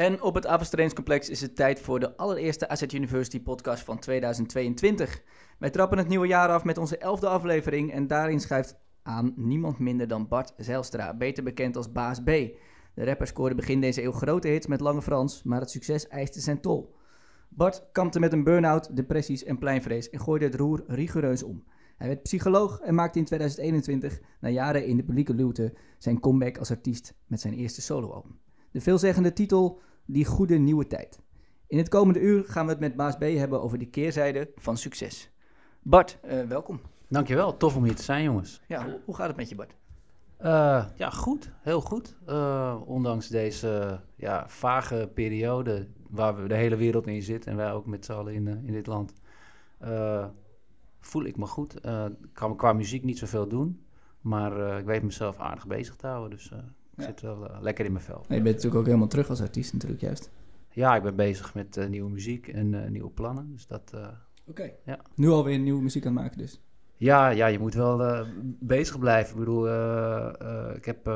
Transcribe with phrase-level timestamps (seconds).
[0.00, 3.98] En op het Avas Trainingscomplex is het tijd voor de allereerste AZ University podcast van
[3.98, 5.22] 2022.
[5.58, 9.78] Wij trappen het nieuwe jaar af met onze elfde aflevering en daarin schrijft aan niemand
[9.78, 12.26] minder dan Bart Zijlstra, beter bekend als Baas B.
[12.94, 16.40] De rapper scoorde begin deze eeuw grote hits met Lange Frans, maar het succes eiste
[16.40, 16.94] zijn tol.
[17.48, 21.64] Bart kampte met een burn-out, depressies en pleinvrees en gooide het roer rigoureus om.
[21.96, 26.58] Hij werd psycholoog en maakte in 2021, na jaren in de publieke luwte, zijn comeback
[26.58, 28.38] als artiest met zijn eerste soloalbum.
[28.70, 29.80] De veelzeggende titel
[30.12, 31.20] Die Goede Nieuwe Tijd.
[31.66, 34.76] In het komende uur gaan we het met Baas B hebben over de keerzijde van
[34.76, 35.30] succes.
[35.82, 36.80] Bart, uh, welkom.
[37.08, 38.60] Dankjewel, tof om hier te zijn jongens.
[38.68, 39.76] Ja, hoe, hoe gaat het met je Bart?
[40.40, 41.52] Uh, ja, goed.
[41.60, 42.16] Heel goed.
[42.28, 47.72] Uh, ondanks deze ja, vage periode waar we de hele wereld in zitten en wij
[47.72, 49.12] ook met z'n allen in, in dit land,
[51.00, 51.74] voel ik me goed.
[52.22, 53.84] ik kan qua muziek niet zoveel doen,
[54.20, 56.30] maar ik weet mezelf aardig bezig te houden.
[56.30, 56.52] Dus
[57.00, 58.20] ik zit wel lekker in mijn vel.
[58.20, 60.30] je bent natuurlijk ook helemaal terug als artiest natuurlijk juist.
[60.70, 63.50] Ja, ik ben bezig met nieuwe muziek en nieuwe plannen.
[63.52, 63.94] Dus dat...
[64.46, 64.70] Oké.
[64.84, 65.00] Ja.
[65.14, 66.60] Nu alweer nieuwe muziek aan het maken dus?
[66.96, 68.28] Ja, ja, je moet wel uh,
[68.60, 69.32] bezig blijven.
[69.32, 71.10] Ik bedoel, uh, uh, ik heb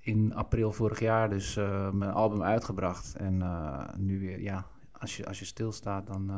[0.00, 1.54] in april vorig jaar dus
[1.92, 3.16] mijn album uitgebracht.
[3.16, 3.42] En
[3.96, 6.30] nu weer, ja, als je, als je stilstaat, dan,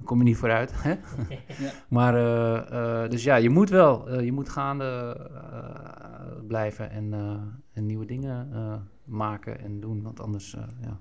[0.00, 0.72] dan kom je niet vooruit.
[0.82, 0.90] Hè?
[1.64, 1.72] ja.
[1.88, 2.12] Maar,
[3.08, 5.16] dus ja, je moet wel, je moet gaande
[6.46, 7.14] blijven en,
[7.72, 8.48] en nieuwe dingen
[9.04, 10.02] maken en doen.
[10.02, 11.00] Want anders, ja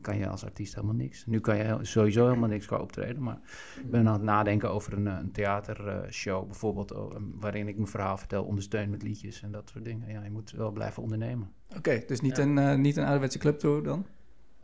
[0.00, 1.26] kan je als artiest helemaal niks.
[1.26, 3.22] Nu kan je sowieso helemaal niks qua optreden.
[3.22, 3.38] Maar
[3.76, 6.94] ik ben aan het nadenken over een, een theatershow bijvoorbeeld.
[7.40, 10.10] waarin ik mijn verhaal vertel, ondersteun met liedjes en dat soort dingen.
[10.10, 11.52] Ja, je moet wel blijven ondernemen.
[11.76, 14.06] Oké, dus niet, een, uh, niet een ouderwetse clubtour dan?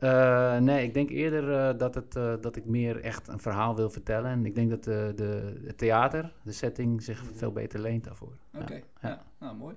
[0.02, 3.90] Uh, nee, ik denk eerder uh, dat, het, dat ik meer echt een verhaal wil
[3.90, 4.30] vertellen.
[4.30, 8.32] En ik denk dat de, de, het theater, de setting, zich veel beter leent daarvoor.
[8.60, 8.82] Oké, ja.
[9.00, 9.22] ja.
[9.38, 9.74] Nou, mooi.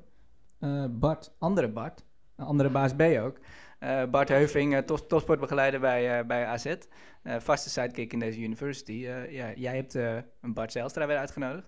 [0.90, 2.06] Bart, andere Bart,
[2.36, 3.38] andere baas B ook.
[3.80, 6.76] Uh, Bart Heuving, uh, topsportbegeleider bij, uh, bij AZ.
[7.24, 9.08] vaste sidekick in deze university.
[9.30, 9.94] ja, jij hebt
[10.42, 11.68] een Bart Zijlstra weer uitgenodigd.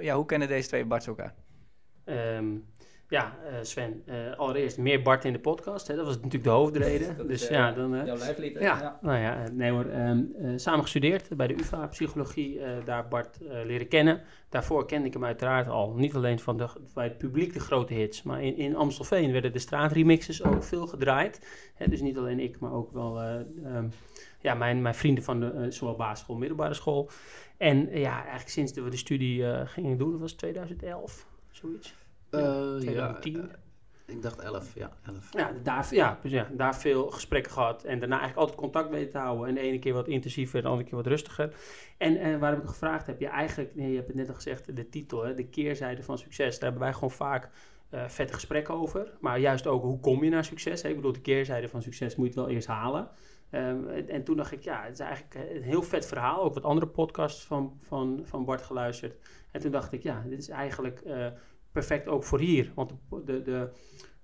[0.00, 1.34] ja, hoe kennen deze twee Barts elkaar?
[2.04, 2.64] Um,
[3.08, 4.04] ja, Sven,
[4.36, 5.86] allereerst meer Bart in de podcast.
[5.86, 5.96] Hè?
[5.96, 7.16] Dat was natuurlijk de hoofdreden.
[7.28, 8.04] dus ja, dan...
[8.04, 9.84] jouw lijflied, ja, ja, nou ja, nee hoor.
[9.84, 12.60] Um, samen gestudeerd bij de UvA Psychologie.
[12.84, 14.22] daar Bart leren kennen.
[14.48, 15.94] Daarvoor kende ik hem uiteraard al.
[15.94, 18.22] Niet alleen van, de, van het publiek de grote hits.
[18.22, 21.46] Maar in, in Amstelveen werden de straatremixes ook veel gedraaid.
[21.74, 23.90] Hè, dus niet alleen ik, maar ook wel um,
[24.40, 27.10] ja, mijn, mijn vrienden van de zowel basisschool, middelbare school.
[27.56, 31.94] En ja, eigenlijk sinds we de studie gingen doen, dat was 2011, zoiets.
[32.30, 33.50] Ja, 2010.
[34.06, 34.90] Ik dacht 11, ja.
[35.06, 35.32] 11.
[35.32, 37.84] Ja, daar, ja, dus ja, daar veel gesprekken gehad.
[37.84, 39.48] En daarna eigenlijk altijd contact mee te houden.
[39.48, 41.54] En de ene keer wat intensiever, de andere keer wat rustiger.
[41.98, 44.34] En, en waar heb ik gevraagd heb, je eigenlijk, nee, je hebt het net al
[44.34, 46.54] gezegd, de titel, hè, de keerzijde van succes.
[46.54, 47.50] Daar hebben wij gewoon vaak
[47.90, 49.12] uh, vette gesprekken over.
[49.20, 50.82] Maar juist ook, hoe kom je naar succes?
[50.82, 50.88] Hè?
[50.88, 53.08] Ik bedoel, de keerzijde van succes moet je wel eerst halen.
[53.50, 56.42] Um, en, en, toen dacht ik, ja, het is eigenlijk een heel vet verhaal.
[56.42, 59.16] Ook wat andere podcasts van, van, van Bart geluisterd.
[59.50, 61.02] En toen dacht ik, ja, dit is eigenlijk...
[61.06, 61.26] Uh,
[61.76, 62.72] perfect ook voor hier.
[62.74, 62.92] Want
[63.24, 63.68] de, de,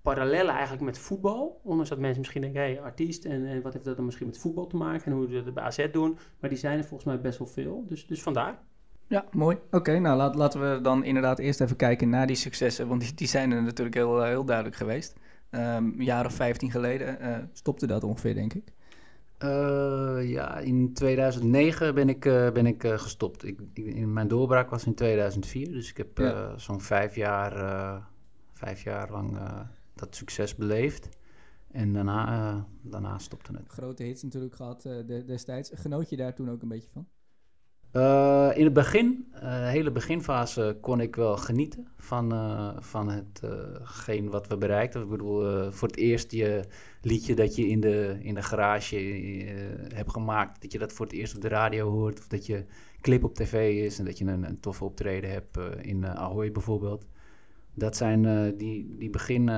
[0.03, 1.61] parallellen eigenlijk met voetbal.
[1.63, 4.27] Ondanks dat mensen misschien denken, hé, hey, artiest, en, en, wat heeft dat dan misschien
[4.27, 6.19] met voetbal te maken en hoe we dat bij AZ doen.
[6.41, 7.85] Maar die zijn er volgens mij best wel veel.
[7.89, 8.59] Dus, dus vandaar.
[9.09, 9.59] Ja, mooi.
[9.71, 12.89] Oké, nou laat, laten we dan inderdaad eerst even kijken naar die successen.
[12.89, 15.17] Want die, die zijn er natuurlijk heel, heel duidelijk geweest.
[15.51, 18.73] Um, een jaar of 15 geleden uh, stopte dat ongeveer, denk ik.
[19.45, 23.45] Uh, ja, in 2009 ben ik, uh, ben ik uh, gestopt.
[23.45, 26.59] Ik, ik, in mijn doorbraak was in 2004, dus ik heb ja.
[26.59, 28.03] zo'n vijf jaar,
[28.53, 29.39] vijf jaar lang
[29.95, 31.09] dat succes beleefd.
[31.71, 33.69] En daarna, daarna stopte het.
[33.69, 34.83] Grote hits natuurlijk gehad
[35.27, 35.71] destijds.
[35.75, 37.07] Genoot je daar toen ook een beetje van?
[37.93, 44.31] Uh, in het begin, uh, hele beginfase, kon ik wel genieten van, uh, van hetgeen
[44.31, 45.03] wat we bereikten.
[45.03, 46.65] Ik bedoel, voor het eerst je
[47.01, 48.97] liedje dat je in de, in de garage
[49.95, 52.19] hebt gemaakt, dat je dat voor het eerst op de radio hoort.
[52.19, 52.65] Of dat je
[53.01, 57.07] clip op tv is en dat je een, een toffe optreden hebt in Ahoy bijvoorbeeld.
[57.75, 59.51] Dat zijn die, die begin,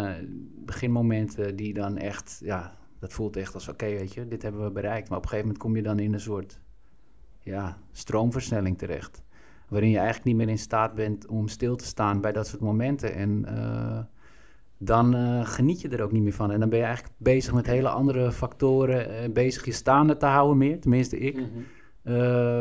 [0.64, 4.70] beginmomenten die dan echt, ja, dat voelt echt als oké, weet je, dit hebben we
[4.70, 5.08] bereikt.
[5.08, 6.62] Maar op een gegeven moment kom je dan in een soort
[7.44, 9.22] ja, stroomversnelling terecht.
[9.68, 12.60] Waarin je eigenlijk niet meer in staat bent om stil te staan bij dat soort
[12.60, 13.14] momenten.
[13.14, 13.98] En uh,
[14.78, 16.50] dan eh, geniet je er ook niet meer van.
[16.50, 20.26] En dan ben je eigenlijk bezig met hele andere factoren, eh, bezig je staande te
[20.26, 21.34] houden meer, tenminste ik.
[21.34, 21.46] Mhm.
[22.02, 22.14] Eh,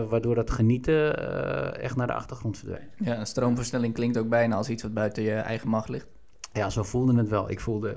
[0.10, 2.92] waardoor dat genieten eh, echt naar de achtergrond verdwijnt.
[2.98, 6.08] Ja, een stroomversnelling klinkt ook bijna als iets wat buiten je eigen macht ligt.
[6.54, 7.50] Ja, zo voelde het wel.
[7.50, 7.88] Ik voelde,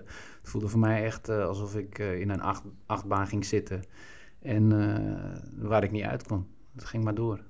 [0.41, 3.83] het voelde voor mij echt eh, alsof ik eh, in een acht, achtbaan ging zitten.
[4.43, 6.27] En eh, waar ik niet uit
[6.77, 7.45] Het ging maar door.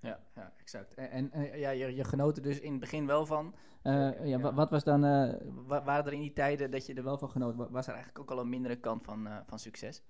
[0.00, 0.94] Ja, ja exact.
[0.94, 3.54] En, en eh, ja, je, je genoot er dus in het begin wel van.
[3.82, 5.34] Eh, ja, wa- Wat was dan, eh,
[5.66, 7.56] wa- waren er in die tijden dat je er wel van genoot?
[7.56, 10.02] wa- Was er eigenlijk ook al een mindere kant van, eh, van succes?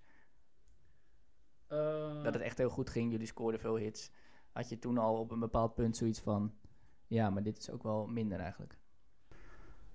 [2.23, 4.11] Dat het echt heel goed ging, jullie scoorden veel hits.
[4.52, 6.52] Had je toen al op een bepaald punt zoiets van,
[7.06, 8.78] ja, maar dit is ook wel minder eigenlijk.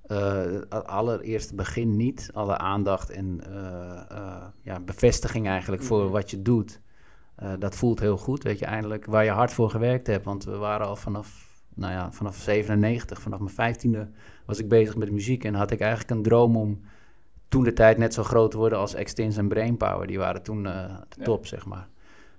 [0.03, 2.29] Eh, het allereerste begin niet.
[2.33, 6.11] Alle aandacht en eh, eh, ja, bevestiging eigenlijk voor Mhm.
[6.11, 6.81] wat je doet.
[7.37, 10.25] Eh, dat voelt heel goed, weet je, eindelijk waar je hard voor gewerkt hebt.
[10.25, 14.09] Want we waren al vanaf, nou ja, vanaf 97, vanaf mijn vijftiende
[14.45, 15.43] was ik bezig met muziek.
[15.43, 16.81] En had ik eigenlijk een droom om
[17.47, 20.07] toen de tijd net zo groot te worden als Extins en Brainpower.
[20.07, 20.73] Die waren toen eh,
[21.09, 21.23] de Ja.
[21.23, 21.87] top, zeg maar.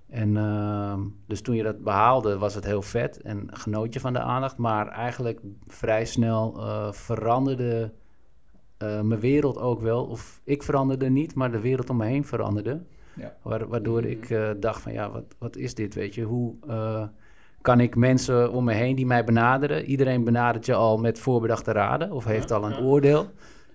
[0.09, 4.13] En ehm, dus toen je dat behaalde, was het heel vet en genoot je van
[4.13, 4.57] de aandacht.
[4.57, 7.93] Maar eigenlijk vrij snel eh, veranderde
[8.79, 10.05] mijn wereld ook wel.
[10.05, 12.83] Of ik veranderde niet, maar de wereld om me heen veranderde.
[13.19, 13.35] Ja.
[13.43, 14.11] Waar, waardoor Mhm.
[14.11, 16.23] ik eh, dacht van ja, wat, wat is dit, weet je?
[16.23, 17.03] Hoe eh,
[17.63, 19.85] kan ik mensen om me heen die mij benaderen?
[19.85, 22.81] Iedereen benadert je al met voorbedachte raden of heeft Ja, al een ja.
[22.81, 23.27] oordeel.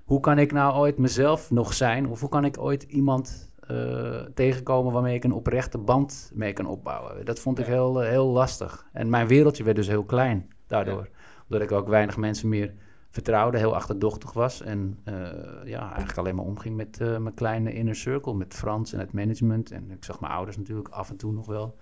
[0.03, 2.07] Hoe kan ik nou ooit mezelf nog zijn?
[2.07, 6.65] Of hoe kan ik ooit iemand eh, tegenkomen waarmee ik een oprechte band mee kan
[6.65, 7.25] opbouwen?
[7.25, 8.85] Dat vond ik heel, heel lastig.
[8.93, 11.09] En mijn wereldje werd dus heel klein daardoor.
[11.49, 12.73] Omdat ik ook weinig mensen meer
[13.13, 14.61] vertrouwde, heel achterdochtig was.
[14.61, 15.13] En eh,
[15.63, 19.13] ja, eigenlijk alleen maar omging met eh, mijn kleine inner circle, met Frans en het
[19.13, 19.71] management.
[19.71, 21.75] En ik zag mijn ouders natuurlijk af en toe nog wel.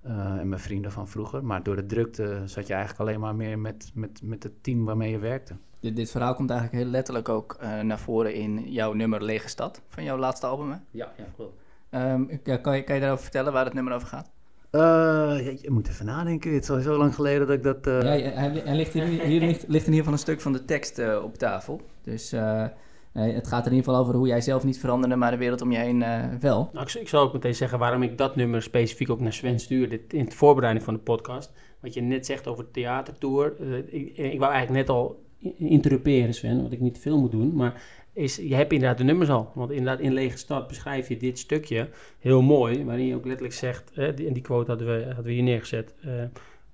[0.00, 1.44] eh, en mijn vrienden van vroeger.
[1.44, 4.84] Maar door de drukte zat je eigenlijk alleen maar meer met, met, met het team
[4.84, 5.56] waarmee je werkte.
[5.80, 9.82] Dit, dit verhaal komt eigenlijk heel letterlijk ook naar voren in jouw nummer Lege Stad,
[9.88, 10.70] van jouw laatste album.
[10.70, 10.76] Hè?
[10.90, 11.60] Ja, ja, klopt.
[11.90, 14.30] Ehm, ja, kan, je, kan je daarover vertellen waar het nummer over gaat?
[14.78, 16.54] Je, je moet even nadenken.
[16.54, 17.86] Het is al zo lang geleden dat ik dat...
[17.86, 20.52] eh, Ja, hij, hij ligt hier, hier ligt, ligt in ieder geval een stuk van
[20.52, 21.80] de tekst eh, op tafel.
[22.02, 22.70] Dus eh, eh,
[23.12, 25.60] het gaat er in ieder geval over hoe jij zelf niet veranderde, maar de wereld
[25.62, 26.70] om je heen eh, wel.
[26.72, 29.58] Nou, ik, ik zal ook meteen zeggen waarom ik dat nummer specifiek ook naar Sven
[29.58, 31.52] stuurde in de voorbereiding van de podcast.
[31.80, 33.54] Wat je net zegt over de theatertour.
[33.60, 35.24] eh, ik, ik wou eigenlijk net al
[35.58, 37.54] interruperen, Sven, wat ik niet te veel moet doen.
[37.54, 37.82] Maar
[38.16, 39.50] is, je hebt inderdaad de nummers al.
[39.54, 42.84] Want inderdaad, in Lege Stad beschrijf je dit stukje heel mooi.
[42.84, 45.42] Waarin je ook letterlijk zegt, eh, die, en die quote hadden we, hadden we hier
[45.42, 45.94] neergezet.
[46.02, 46.12] eh,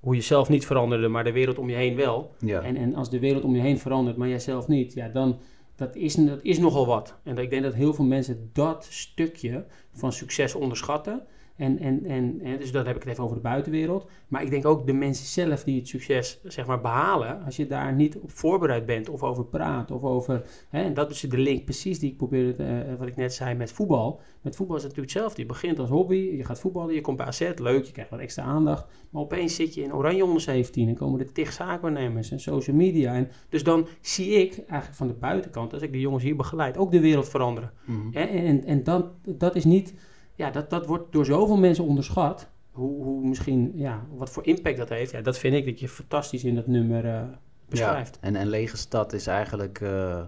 [0.00, 2.35] hoe je zelf niet veranderde, maar de wereld om je heen wel.
[2.39, 2.62] ja.
[2.62, 5.39] En, en als de wereld om je heen verandert, maar jij zelf niet, ja, dan
[5.77, 7.15] dat is, dat is nogal wat.
[7.23, 11.23] En ik denk dat heel veel mensen dat stukje van succes onderschatten.
[11.62, 14.06] En, en, en, en dus dat heb ik het even over de buitenwereld.
[14.29, 17.67] Maar ik denk ook de mensen zelf die het succes zeg maar, behalen, als je
[17.67, 20.44] daar niet op voorbereid bent of over praat of over.
[20.69, 23.55] Hè, en dat is de link precies die ik probeerde, eh, wat ik net zei
[23.55, 24.20] met voetbal.
[24.41, 25.43] Met voetbal is het natuurlijk hetzelfde.
[25.43, 28.20] Je begint als hobby, je gaat voetballen, je komt bij AZ, leuk, je krijgt wat
[28.20, 28.87] extra aandacht.
[29.11, 32.76] Maar opeens zit je in Oranje onder 17 en komen er tig zaakwaarnemers en social
[32.76, 33.15] media.
[33.15, 36.76] En dus dan zie ik eigenlijk van de buitenkant, als ik de jongens hier begeleid,
[36.76, 37.73] ook de wereld veranderen.
[38.12, 39.94] En, en, en dat, dat is niet,
[40.43, 42.50] ja, dat, dat wordt door zoveel mensen onderschat.
[42.71, 45.11] Hoe, hoe misschien, ja, wat voor impact dat heeft.
[45.11, 47.23] Ja, dat vind ik dat je fantastisch in dat nummer eh,
[47.69, 48.19] beschrijft.
[48.21, 50.27] Ja, en een lege stad is eigenlijk eh, eh,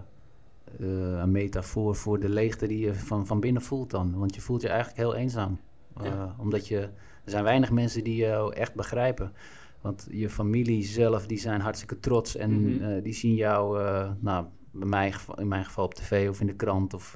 [0.79, 4.17] een metafoor voor de leegte die je van, van binnen voelt dan.
[4.17, 5.59] Want je voelt je eigenlijk heel eenzaam.
[6.03, 6.35] Ja.
[6.39, 6.79] Omdat je,
[7.23, 9.31] er zijn weinig mensen die je echt begrijpen.
[9.81, 12.35] Want je familie zelf, die zijn hartstikke trots.
[12.35, 13.01] En Mhm.
[13.01, 13.79] die zien jou,
[14.19, 16.93] nou, bij mij, in mijn geval op tv of in de krant.
[16.93, 17.15] Of,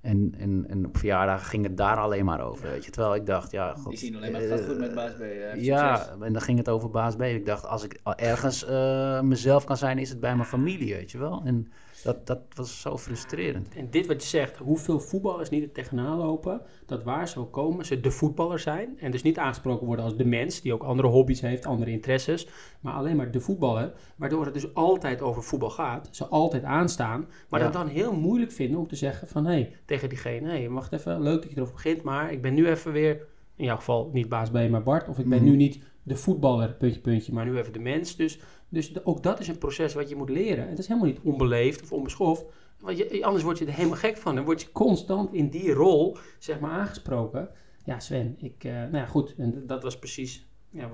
[0.00, 2.70] en, en, en op verjaardagen ging het daar alleen maar over.
[2.70, 2.90] Weet je?
[2.90, 3.74] Terwijl ik dacht, ja...
[3.74, 5.20] God, Die zien alleen maar, het gaat goed met eh, baas B.
[5.20, 7.22] eh, ja, en dan ging het over baas B.
[7.22, 11.10] Ik dacht, als ik ergens eh, mezelf kan zijn, is het bij mijn familie, weet
[11.10, 11.42] je wel.
[11.44, 13.74] En dat, dat was zo frustrerend.
[13.74, 17.52] En dit wat je zegt, hoeveel voetballers niet er tegenaan lopen, dat waar ze ook
[17.52, 18.98] komen, ze de voetballer zijn.
[18.98, 22.48] En dus niet aangesproken worden als de mens, die ook andere hobby's heeft, andere interesses.
[22.80, 26.08] Maar alleen maar de voetballer, waardoor het dus altijd over voetbal gaat.
[26.10, 27.66] Ze altijd aanstaan, maar Ja.
[27.66, 30.68] dat dan heel moeilijk vinden om te zeggen van, hé, hey, tegen diegene, hé, hey,
[30.70, 33.26] wacht even, leuk dat je erover begint, maar ik ben nu even weer,
[33.56, 35.08] in jouw geval niet baas B, maar Bart.
[35.08, 35.50] Of ik ben Mhm.
[35.50, 38.16] nu niet de voetballer, puntje, puntje, maar nu even de mens.
[38.16, 40.64] Dus, dus ook dat is een proces wat je moet leren.
[40.64, 42.44] En dat is helemaal niet onbeleefd of onbeschoft.
[42.78, 44.34] Want je, anders word je er helemaal gek van.
[44.34, 47.50] Dan word je constant in die rol, zeg maar, aangesproken.
[47.84, 49.34] Ja, Sven, ik, eh, nou ja, goed.
[49.38, 50.90] En dat was precies ja,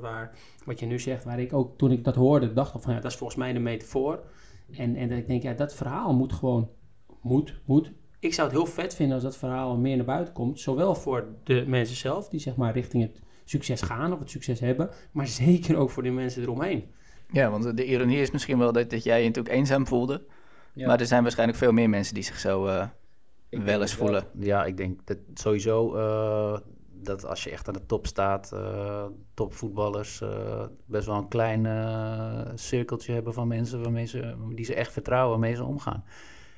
[0.00, 1.24] waar, wat je nu zegt.
[1.24, 3.58] Waar ik ook, toen ik dat hoorde, dacht van, ja, dat is volgens mij de
[3.58, 4.24] metafoor.
[4.72, 6.70] En, en dat ik denk, ja, dat verhaal moet gewoon,
[7.20, 7.92] moet, moet.
[8.20, 10.60] Ik zou het heel vet vinden als dat verhaal meer naar buiten komt.
[10.60, 14.60] Zowel voor de mensen zelf, die zeg maar richting het succes gaan of het succes
[14.60, 14.90] hebben.
[15.12, 16.84] Maar zeker ook voor de mensen eromheen.
[17.32, 20.24] Ja, want de ironie is misschien wel dat, dat jij je natuurlijk eenzaam voelde.
[20.72, 20.86] Ja.
[20.86, 22.86] Maar er zijn waarschijnlijk veel meer mensen die zich zo eh,
[23.48, 24.24] wel eens voelen.
[24.38, 26.58] Ja, ik denk dat sowieso eh,
[26.92, 29.04] dat als je echt aan de top staat, eh,
[29.34, 31.66] topvoetballers eh, best wel een klein
[32.58, 36.04] cirkeltje hebben van mensen waarmee ze, die ze echt vertrouwen, waarmee ze omgaan.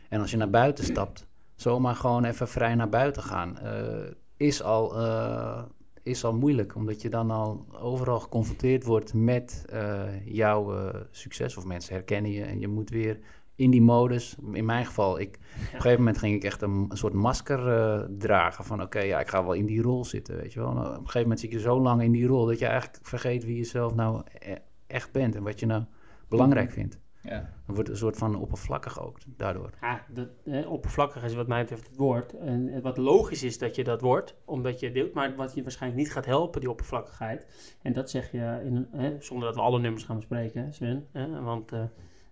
[0.09, 1.29] En als je naar buiten stapt,
[1.61, 5.63] zomaar gewoon even vrij naar buiten gaan, eh, is, al, eh,
[6.09, 6.75] is al moeilijk.
[6.75, 11.57] Omdat je dan al overal geconfronteerd wordt met eh, jouw eh, succes.
[11.57, 13.19] Of mensen herkennen je en je moet weer
[13.55, 14.37] in die modus.
[14.53, 17.69] In mijn geval, ik, op een gegeven moment ging ik echt een, een soort masker
[17.69, 18.65] eh, dragen.
[18.65, 20.71] Van oké, ja, ik ga wel in die rol zitten, weet je wel.
[20.71, 22.47] Op een gegeven moment zit je zo lang in die rol...
[22.47, 24.55] dat je eigenlijk vergeet wie je zelf nou e-
[24.87, 25.35] echt bent...
[25.35, 25.85] en wat je nou
[26.29, 26.99] belangrijk vindt.
[27.29, 27.39] Ja.
[27.67, 29.71] Dan wordt het een soort van oppervlakkig ook daardoor.
[29.81, 32.33] Ja, dat, eh, oppervlakkig is wat mij betreft het woord.
[32.39, 35.63] En eh, wat logisch is dat je dat wordt, omdat je deelt, maar wat je
[35.63, 37.47] waarschijnlijk niet gaat helpen, die oppervlakkigheid.
[37.83, 41.07] En dat zeg je in, eh, zonder dat we alle nummers gaan bespreken, Sven.
[41.13, 41.81] eh, want eh,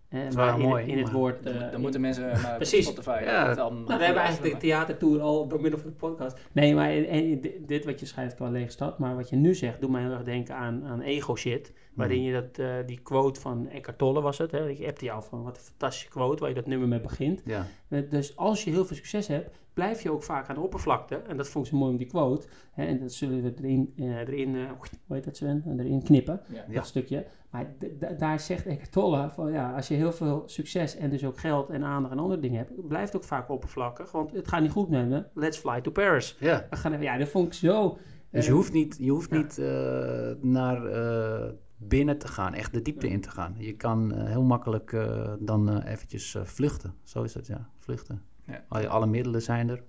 [0.08, 1.42] eh, maar in, mooi, in het woord.
[1.42, 2.84] Dan, eh, dan moeten mensen maar Precies.
[2.86, 5.96] Spotify Ja, het album Nou, we hebben eigenlijk de theatertour al door middel van de
[5.96, 6.38] podcast.
[6.52, 9.36] Nee, maar en, en dit- dit wat je schrijft qua lege stad, maar wat je
[9.36, 11.72] nu zegt, doet mij heel erg denken aan, aan ego shit.
[11.96, 14.68] Waarin je dat, eh, die quote van Eckhart Tolle was het, hè?
[14.68, 17.42] ik appte jou van wat een fantastische quote, waar je dat nummer mee begint.
[17.44, 20.60] Ja, Eh, Dus als je heel veel succes hebt, blijf je ook vaak aan de
[20.60, 21.14] oppervlakte.
[21.16, 22.46] En dat vond ik zo mooi om die quote.
[22.72, 24.62] Hè, en dat zullen we erin, eh, erin eh,
[25.06, 25.62] hoe heet dat Sven?
[25.78, 26.64] Erin knippen, Ja.
[26.68, 26.74] Ja.
[26.74, 27.26] dat stukje.
[27.50, 27.74] Maar
[28.18, 31.70] daar zegt Eckhart Tolle van ja, als je heel veel succes en dus ook geld
[31.70, 34.12] en aandacht en andere dingen hebt, blijft ook vaak oppervlakkig.
[34.12, 35.24] Want het gaat niet goed met me.
[35.34, 36.36] Let's fly to Paris.
[36.40, 36.66] ja.
[36.70, 37.98] We gaan even, ja, dat vond ik zo.
[38.30, 39.36] Dus je hoeft niet, je hoeft ja.
[39.36, 43.12] niet eh, naar eh, binnen te gaan, echt de diepte Ja.
[43.12, 43.54] in te gaan.
[43.58, 46.94] Je kan eh, heel makkelijk eh, dan eh, eventjes vluchten.
[47.02, 48.22] Zo is het, ja, vluchten.
[48.44, 48.64] Ja.
[48.68, 49.82] Al je, alle middelen zijn er.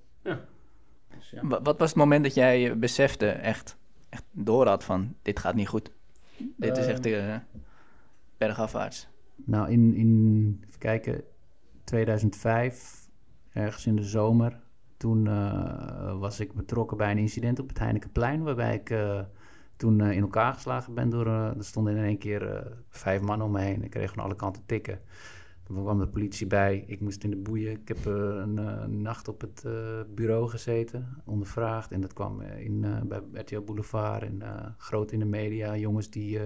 [1.41, 3.77] Wa- Wat was het moment dat jij besefte, echt,
[4.09, 5.91] echt door had van dit gaat niet goed?
[6.55, 7.35] Dit is echt uh,
[8.37, 9.07] bergafwaarts.
[9.35, 11.23] Nou, in, in even kijken,
[11.83, 13.09] 2005,
[13.53, 14.59] ergens in de zomer,
[14.97, 19.19] toen eh, was ik betrokken bij een incident op het Heinekenplein, waarbij ik eh,
[19.77, 23.21] toen eh, in elkaar geslagen ben door, eh, er stonden in één keer eh, vijf
[23.21, 23.83] mannen om me heen.
[23.83, 24.99] Ik kreeg van alle kanten tikken.
[25.63, 27.71] Toen kwam de politie bij, ik moest in de boeien.
[27.71, 29.65] Ik heb een nacht op het
[30.15, 31.91] bureau gezeten, ondervraagd.
[31.91, 34.41] En dat kwam in, bij RTL Boulevard en
[34.77, 35.77] groot in de media.
[35.77, 36.39] Jongens die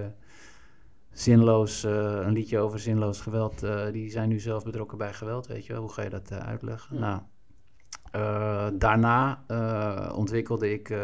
[1.10, 5.72] zinloos, een liedje over zinloos geweld, die zijn nu zelf betrokken bij geweld, weet je
[5.72, 5.82] wel.
[5.82, 6.98] Hoe ga je dat uitleggen?
[6.98, 7.26] Ja.
[8.12, 9.44] Nou, daarna
[10.14, 10.94] ontwikkelde ik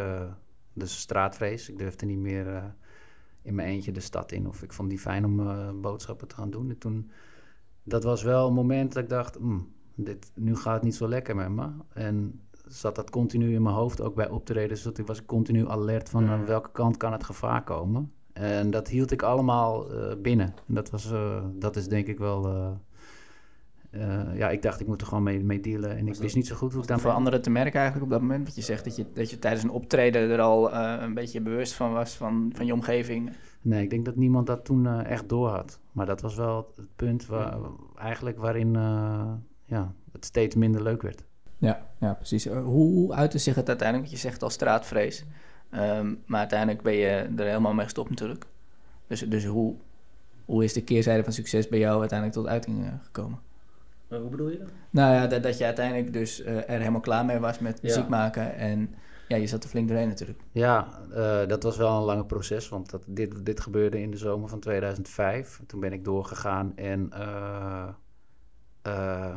[0.79, 1.69] dus straatvrees.
[1.69, 2.63] Ik durfde niet meer eh,
[3.41, 4.47] in mijn eentje de stad in.
[4.47, 6.69] Of ik vond die fijn om eh, boodschappen te gaan doen.
[6.69, 7.09] En toen,
[7.83, 11.07] dat was wel een moment dat ik dacht, "Hmm, dit, nu gaat het niet zo
[11.07, 11.69] lekker met me.
[11.93, 14.83] En zat dat continu in mijn hoofd, ook bij optredens.
[14.83, 18.11] Dat ik was ik continu alert van aan welke kant kan het gevaar komen.
[18.33, 20.53] En dat hield ik allemaal eh, binnen.
[20.67, 21.13] En dat, was,
[21.53, 22.77] dat is denk ik wel...
[23.89, 25.89] eh, ja, ik dacht ik moet er gewoon mee, mee dealen.
[25.89, 28.05] En ik Was dat- wist niet zo goed hoe ik voor anderen te merken eigenlijk
[28.05, 28.43] op dat moment?
[28.43, 31.41] Want je zegt dat je, dat je tijdens een optreden er al eh, een beetje
[31.41, 33.31] bewust van was van, van je omgeving.
[33.61, 35.79] Nee, ik denk dat niemand dat toen eh, echt door had.
[35.91, 37.57] Maar dat was wel het punt waar,
[37.95, 38.73] eigenlijk waarin
[39.65, 41.23] ja, het steeds minder leuk werd.
[41.57, 42.45] Ja, ja precies.
[42.47, 44.09] Hoe, uitte zich het uiteindelijk?
[44.09, 45.25] Want je zegt al straatvrees.
[45.69, 48.45] Ehm, maar uiteindelijk ben je er helemaal mee gestopt natuurlijk.
[49.07, 49.75] Dus, dus hoe,
[50.45, 52.93] hoe is de keerzijde van succes bij jou uiteindelijk tot uiting eh,
[54.09, 54.21] gekomen?
[54.27, 54.69] hoe bedoel je dat?
[54.89, 57.87] Nou ja, dat, dat je uiteindelijk dus eh, er helemaal klaar mee was met Ja.
[57.87, 58.55] muziek maken.
[58.55, 58.95] En
[59.27, 60.39] ja, je zat er flink doorheen natuurlijk.
[60.51, 64.17] Ja, eh, dat was wel een lange proces, want dat, dit, dit gebeurde in de
[64.17, 65.61] zomer van 2005.
[65.67, 67.87] Toen ben ik doorgegaan en eh,
[68.81, 69.35] eh,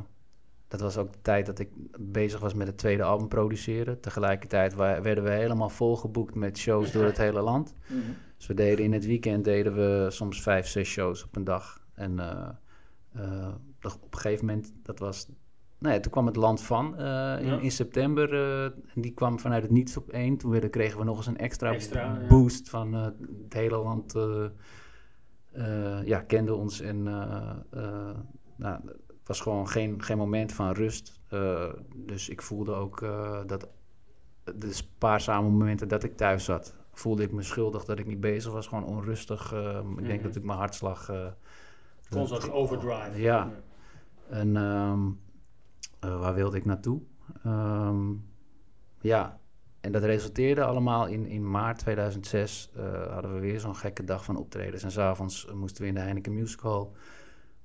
[0.69, 4.01] dat was ook de tijd dat ik bezig was met het tweede album produceren.
[4.01, 7.75] Tegelijkertijd werden we helemaal volgeboekt met shows door het hele land.
[8.37, 11.81] Dus we deden in het weekend deden we soms vijf, zes shows op een dag.
[11.95, 12.49] En eh,
[13.13, 15.29] eh, op een gegeven moment, dat was...
[15.79, 17.05] Nou ja, toen kwam het Land van eh,
[17.41, 17.59] in, Ja.
[17.61, 18.33] in september.
[18.35, 20.37] eh, en die kwam vanuit het niets op één.
[20.37, 22.27] Toen werden, kregen we nog eens een extra, Extra, ja.
[22.29, 23.03] boost van eh,
[23.43, 24.15] het hele land.
[26.05, 26.81] ja, kende ons.
[26.81, 27.03] En
[28.57, 31.21] nou, het was gewoon geen, geen moment van rust.
[31.97, 33.01] Dus ik voelde ook
[33.47, 33.69] dat
[34.57, 38.53] de spaarzame momenten dat ik thuis zat, voelde ik me schuldig dat ik niet bezig
[38.53, 38.67] was.
[38.67, 39.53] Gewoon onrustig.
[39.53, 40.23] Ik denk Mhm.
[40.23, 41.09] dat ik mijn hartslag.
[41.09, 41.27] eh,
[42.11, 43.21] Constant overdrive.
[43.21, 43.51] Ja.
[44.33, 45.11] En ehm,
[46.01, 47.01] eh, waar wilde ik naartoe?
[47.45, 48.13] Ehm,
[49.01, 49.39] ja,
[49.81, 52.71] en dat resulteerde allemaal in, in maart 2006.
[52.75, 54.83] eh, hadden we weer zo'n gekke dag van optredens.
[54.83, 56.89] En s'avonds uh, moesten we in de Heineken Music Hall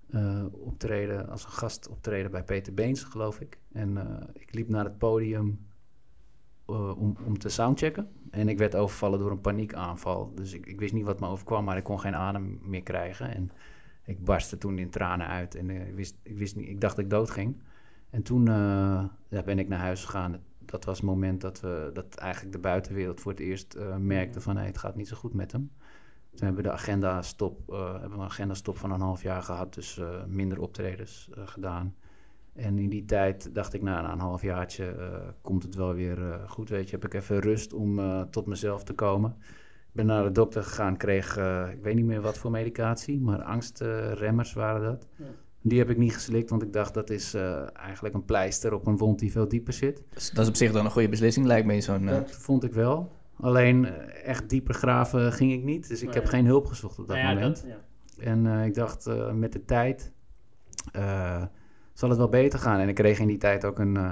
[0.09, 1.29] eh, optreden.
[1.29, 3.59] Als een gast optreden bij Peter Beens, geloof ik.
[3.71, 5.67] En eh, ik liep naar het podium
[6.65, 8.11] eh, om, om te soundchecken.
[8.31, 10.31] En ik werd overvallen door een paniekaanval.
[10.35, 13.35] Dus ik, ik wist niet wat me overkwam, maar ik kon geen adem meer krijgen.
[13.35, 13.51] En
[14.07, 17.05] ik barstte toen in tranen uit en ik, wist, ik, wist niet, ik dacht dat
[17.05, 17.61] ik dood ging.
[18.09, 18.45] En toen
[19.29, 20.39] ja, ben ik naar huis gegaan.
[20.65, 24.57] Dat was het moment dat, we, dat eigenlijk de buitenwereld voor het eerst merkte van...
[24.57, 25.71] Hey, het gaat niet zo goed met hem.
[26.29, 29.41] Toen hebben we de agenda stop, hebben we een agenda stop van een half jaar
[29.41, 29.73] gehad.
[29.73, 31.95] Dus minder optredens gedaan.
[32.53, 36.39] En in die tijd dacht ik, nou, na een halfjaartje uh, komt het wel weer
[36.47, 36.69] goed.
[36.69, 37.99] Weet je, heb ik even rust om
[38.29, 39.35] tot mezelf te komen.
[39.97, 41.37] Ik ben naar de dokter gegaan, kreeg,
[41.71, 45.07] ik weet niet meer wat voor medicatie, maar angstremmers waren dat.
[45.15, 45.25] Ja.
[45.61, 47.33] Die heb ik niet geslikt, want ik dacht dat is
[47.73, 50.03] eigenlijk een pleister op een wond die veel dieper zit.
[50.09, 52.05] Dus dat is op zich dan een goede beslissing, lijkt me zo'n...
[52.05, 53.11] Dat vond ik wel.
[53.39, 53.85] Alleen
[54.23, 57.27] echt dieper graven ging ik niet, dus ik heb geen hulp gezocht op dat nou
[57.27, 57.55] ja, moment.
[57.55, 57.71] Dat,
[58.17, 58.25] ja.
[58.25, 60.11] En ik dacht met de tijd
[61.93, 62.79] zal het wel beter gaan.
[62.79, 64.11] En ik kreeg in die tijd ook een uh,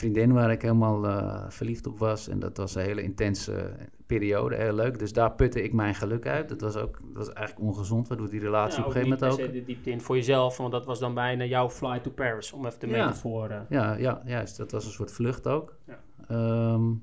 [0.00, 2.28] vriendin waar ik helemaal uh, verliefd op was.
[2.28, 3.72] En dat was een hele intense
[4.06, 4.98] periode, heel leuk.
[4.98, 6.48] Dus daar putte ik mijn geluk uit.
[6.48, 9.40] Dat was ook dat was eigenlijk ongezond, waardoor die relatie ja, op een gegeven moment
[9.40, 9.52] ook...
[9.52, 12.66] de diepte in voor jezelf, want dat was dan bijna jouw fly to Paris, om
[12.66, 12.92] even te ja.
[12.92, 13.66] metaforen.
[13.68, 14.56] Ja, ja, juist.
[14.56, 15.76] Dat was een soort vlucht ook.
[15.86, 16.72] Ja.
[16.72, 17.02] Um,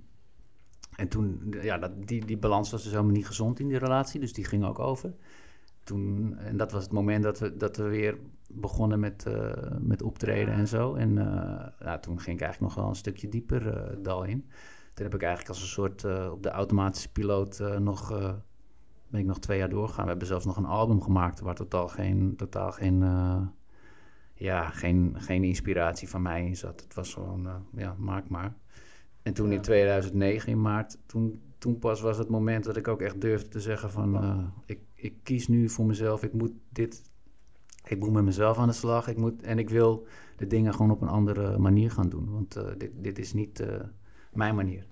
[0.96, 4.20] en toen, ja, dat, die, die balans was dus helemaal niet gezond in die relatie,
[4.20, 5.14] dus die ging ook over.
[5.84, 8.18] Toen, en dat was het moment dat we, dat we weer
[8.60, 10.94] begonnen met, uh, met optreden en zo.
[10.94, 14.46] En uh, toen ging ik eigenlijk nog wel een stukje dieper uh, dal in.
[14.94, 18.10] Toen heb ik eigenlijk als een soort op de automatische piloot nog,
[19.08, 20.04] ben ik nog twee jaar doorgegaan.
[20.04, 23.04] We hebben zelfs nog een album gemaakt waar totaal geen, totaal geen,
[24.34, 26.82] ja, geen, geen inspiratie van mij in zat.
[26.82, 28.56] Het was gewoon, ja, maak maar.
[29.22, 33.02] En toen in 2009 in maart, toen, toen pas was het moment dat ik ook
[33.02, 34.52] echt durfde te zeggen van...
[34.66, 37.02] ik, ik kies nu voor mezelf, ik moet dit
[37.90, 39.08] ik moet met mezelf aan de slag.
[39.08, 42.32] Ik moet, en ik wil de dingen gewoon op een andere manier gaan doen.
[42.32, 43.68] Want uh, dit, dit is niet uh,
[44.34, 44.86] mijn manier.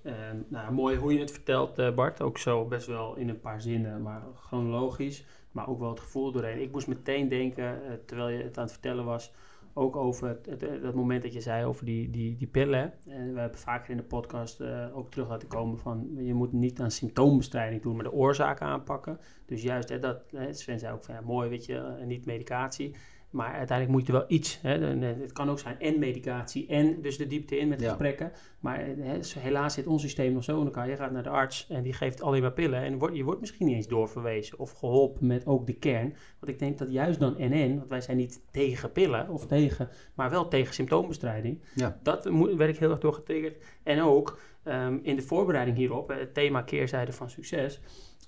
[0.48, 2.22] Nou, mooi hoe je het vertelt, eh, Bart.
[2.22, 5.24] Ook zo best wel in een paar zinnen, maar chronologisch.
[5.52, 6.62] Maar ook wel het gevoel doorheen.
[6.62, 9.32] Ik moest meteen denken, terwijl je het aan het vertellen was
[9.78, 12.92] ook over het, dat moment dat je zei over die, die, die pillen.
[13.08, 16.52] En we hebben vaker in de podcast uh, ook terug laten komen van je moet
[16.52, 19.18] niet aan symptoombestrijding doen, maar de oorzaak aanpakken.
[19.46, 22.94] Dus juist, hè, dat, Sven zei ook van ja, mooi, weet je, niet medicatie.
[23.36, 24.58] Maar uiteindelijk moet je wel iets.
[24.62, 28.32] Hè, het kan ook zijn en medicatie en dus de diepte in met gesprekken.
[28.60, 30.88] Maar hè, helaas zit ons systeem nog zo in elkaar.
[30.88, 32.82] Je gaat naar de arts en die geeft alleen maar pillen.
[32.82, 36.16] En je wordt misschien niet eens doorverwezen of geholpen met ook de kern.
[36.38, 39.88] Want ik denk dat juist dan NN, want wij zijn niet tegen pillen of tegen,
[40.14, 41.62] maar wel tegen symptoombestrijding.
[41.74, 41.98] Ja.
[42.02, 42.24] Dat
[42.56, 43.64] werd ik heel erg door getriggerd.
[43.82, 47.80] En ook um, in de voorbereiding hierop, het thema keerzijde van succes,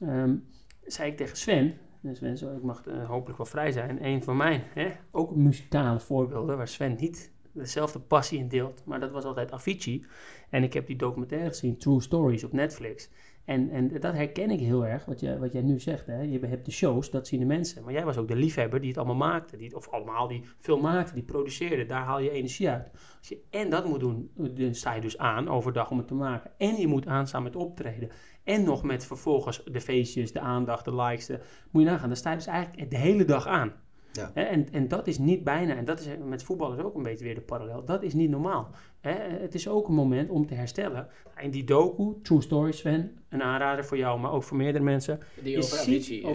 [0.02, 0.44] um,
[0.82, 4.04] zei ik tegen Sven, dus Sven, ik mag uh, hopelijk wel vrij zijn.
[4.04, 8.82] Een van mijn, hè, ook muzikale voorbeelden, waar Sven niet dezelfde passie in deelt.
[8.84, 10.06] Maar dat was altijd Avicii.
[10.50, 13.10] En ik heb die documentaire gezien, True Stories, op Netflix.
[13.44, 16.06] En, en dat herken ik heel erg, wat, je, wat jij nu zegt.
[16.06, 16.20] Hè?
[16.20, 17.84] Je hebt de shows, dat zien de mensen.
[17.84, 19.56] Maar jij was ook de liefhebber die het allemaal maakte.
[19.56, 21.86] Die, of allemaal die veel maakte, die produceerde.
[21.86, 22.90] Daar haal je energie uit.
[23.18, 26.14] Als je en dat moet doen, dan sta je dus aan overdag om het te
[26.14, 26.50] maken.
[26.58, 28.08] En je moet aanstaan met optreden.
[28.48, 31.26] En nog met vervolgens de feestjes, de aandacht, de likes.
[31.26, 33.72] De, moet je nagaan, dan sta je dus eigenlijk de hele dag aan.
[34.12, 34.30] Ja.
[34.34, 37.24] En, en dat is niet bijna, en dat is met voetbal is ook een beetje
[37.24, 38.70] weer de parallel, dat is niet normaal.
[39.00, 41.08] Het is ook een moment om te herstellen.
[41.40, 45.18] In die docu, True Stories, Sven, een aanrader voor jou, maar ook voor meerdere mensen.
[45.42, 46.26] Die over Avicii.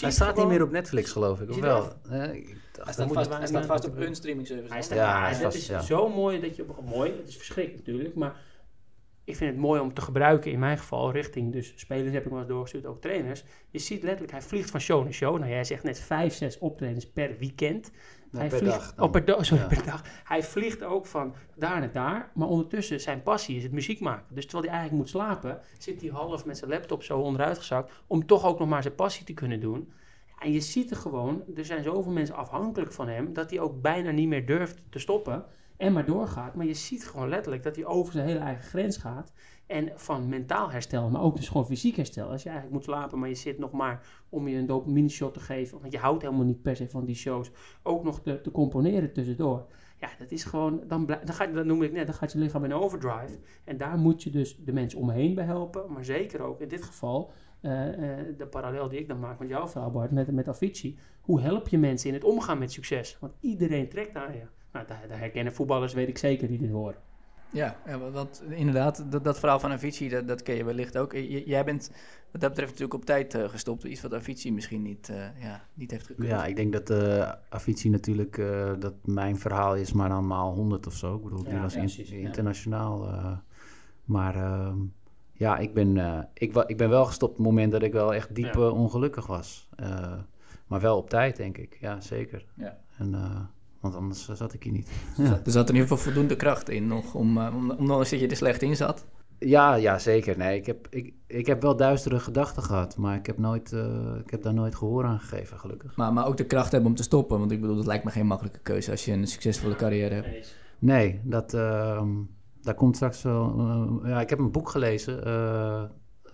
[0.00, 1.92] Hij staat niet meer op Netflix, geloof ik, of wel?
[2.08, 4.72] Hij staat, vast, hij staat vast op een streaming service.
[4.72, 6.64] Hij staat, ja, hij is, is zo mooi dat je...
[6.84, 8.36] Mooi, het is verschrikkelijk natuurlijk, maar
[9.24, 12.30] ik vind het mooi om te gebruiken in mijn geval richting dus spelers heb ik
[12.30, 13.44] wel eens doorgestuurd, ook trainers.
[13.70, 15.38] Je ziet letterlijk, hij vliegt van show naar show.
[15.38, 17.90] Nou, jij zegt net vijf, zes optredens per weekend.
[18.30, 18.94] hij per vliegt, dag.
[18.98, 20.04] Oh, per, sorry, per dag.
[20.24, 24.34] Hij vliegt ook van daar naar daar, maar ondertussen zijn passie is het muziek maken.
[24.34, 27.92] Dus terwijl hij eigenlijk moet slapen, zit hij half met zijn laptop zo onderuit gezakt
[28.06, 29.92] om toch ook nog maar zijn passie te kunnen doen.
[30.38, 33.82] En je ziet er gewoon, er zijn zoveel mensen afhankelijk van hem, dat hij ook
[33.82, 35.44] bijna niet meer durft te stoppen
[35.76, 36.54] en maar doorgaat.
[36.54, 39.32] Maar je ziet gewoon letterlijk dat hij over zijn hele eigen grens gaat.
[39.66, 42.28] En van mentaal herstel, maar ook dus gewoon fysiek herstel.
[42.28, 45.34] Als je eigenlijk moet slapen, maar je zit nog maar om je een dopamine shot
[45.34, 45.80] te geven.
[45.80, 47.50] Want je houdt helemaal niet per se van die shows.
[47.82, 49.66] Ook nog te, componeren tussendoor.
[50.00, 52.74] Ja, dat is gewoon, dan, dan, gaat, noem ik net, dan gaat je lichaam in
[52.74, 53.38] overdrive.
[53.64, 55.92] En daar moet je dus de mensen omheen bij helpen.
[55.92, 59.48] Maar zeker ook in dit geval uh, uh, de parallel die ik dan maak met
[59.48, 60.98] jouw vrouw Bart, met, met Avicii.
[61.20, 63.18] Hoe help je mensen in het omgaan met succes?
[63.20, 64.46] Want iedereen trekt naar je.
[64.74, 66.96] Nou, daar, herkennen voetballers, weet ik zeker, die dit horen.
[67.50, 67.76] Ja,
[68.12, 71.12] want inderdaad, dat, dat verhaal van Avicii, dat, dat ken je wellicht ook.
[71.46, 71.90] jij bent
[72.30, 73.84] wat dat betreft natuurlijk op tijd uh, gestopt.
[73.84, 76.28] Iets wat Avicii misschien niet, uh, ja, niet heeft gekund.
[76.28, 78.36] Ja, ik denk dat uh, Avicii natuurlijk,
[78.78, 81.16] dat mijn verhaal is maar dan maal 100 of zo.
[81.16, 83.08] Ik bedoel, die was in, internationaal.
[84.04, 84.78] maar ehm,
[85.32, 85.96] ja, ik ben,
[86.34, 89.68] ik, ik ben wel gestopt op het moment dat ik wel echt diep ongelukkig was.
[90.66, 91.76] Maar wel op tijd, denk ik.
[91.80, 92.44] Ja, zeker.
[92.54, 92.78] Ja.
[92.98, 93.40] En, eh,
[93.84, 94.88] want anders eh, zat ik hier niet.
[95.18, 97.70] Er Ja, zat- Er zat in ieder geval voldoende kracht in nog, om, eh, om,
[97.70, 99.04] ondanks dat je er slecht in zat.
[99.38, 100.38] ja, ja zeker.
[100.38, 102.96] Nee, ik, heb, ik, ik heb wel duistere gedachten gehad.
[102.96, 105.96] Maar ik heb, nooit, eh, ik heb daar nooit gehoor aan gegeven, gelukkig.
[105.96, 107.38] Maar, maar ook de kracht hebben om te stoppen.
[107.38, 110.56] Want ik bedoel, dat lijkt me geen makkelijke keuze als je een succesvolle carrière hebt.
[110.78, 112.08] Nee, dat, ehm,
[112.62, 114.00] daar komt straks wel...
[114.04, 115.24] ja, ik heb een boek gelezen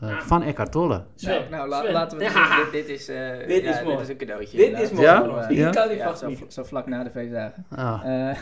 [0.00, 1.04] eh, van Eckhart Tolle.
[1.14, 2.56] Sven, nou, la- laten we Ja.
[2.62, 3.96] dit, dit is, eh, Dit ja, is mooi.
[3.96, 4.56] dit is een cadeautje.
[4.56, 4.90] Dit inderdaad.
[4.90, 5.06] is mooi.
[5.06, 5.46] Ja?
[5.48, 5.70] Die Ja?
[5.70, 6.44] kan ja, vast zo, niet.
[6.48, 7.66] zo vlak na de feestdagen.
[7.70, 8.36] Ah, Eh,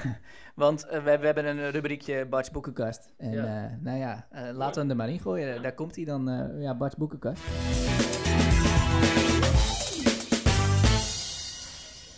[0.55, 3.13] want we, we hebben een rubriekje Bart's Boekenkast.
[3.19, 3.45] En Ja.
[3.45, 5.63] eh, nou ja, laten we hem er maar in gooien.
[5.63, 7.43] Daar komt hij dan, eh, ja, Bart's Boekenkast.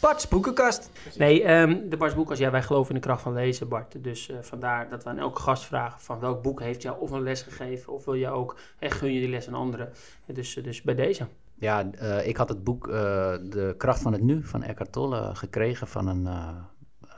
[0.00, 0.90] Bart's Boekenkast.
[1.18, 4.04] Nee, ehm, de Bart's Boekkast, ja, wij geloven in de kracht van lezen, Bart.
[4.04, 7.10] Dus eh, vandaar dat we aan elke gast vragen van welk boek heeft jou of
[7.10, 9.90] een les gegeven, of wil je ook, en gun je die les aan anderen.
[10.26, 11.26] En Dus, eh, dus bij deze.
[11.54, 12.94] Ja, eh, ik had het boek eh,
[13.42, 16.48] De kracht van het nu van Eckhart Tolle gekregen van een eh,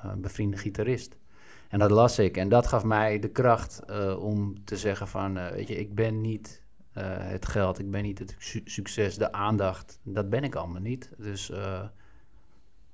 [0.03, 1.16] eh, bevriende gitarist.
[1.68, 5.37] En dat las ik en dat gaf mij de kracht eh, om te zeggen van,
[5.38, 9.16] eh, weet je, ik ben niet eh, het geld, ik ben niet het su- succes,
[9.18, 11.11] de aandacht, dat ben ik allemaal niet.
[11.18, 11.81] Dus eh,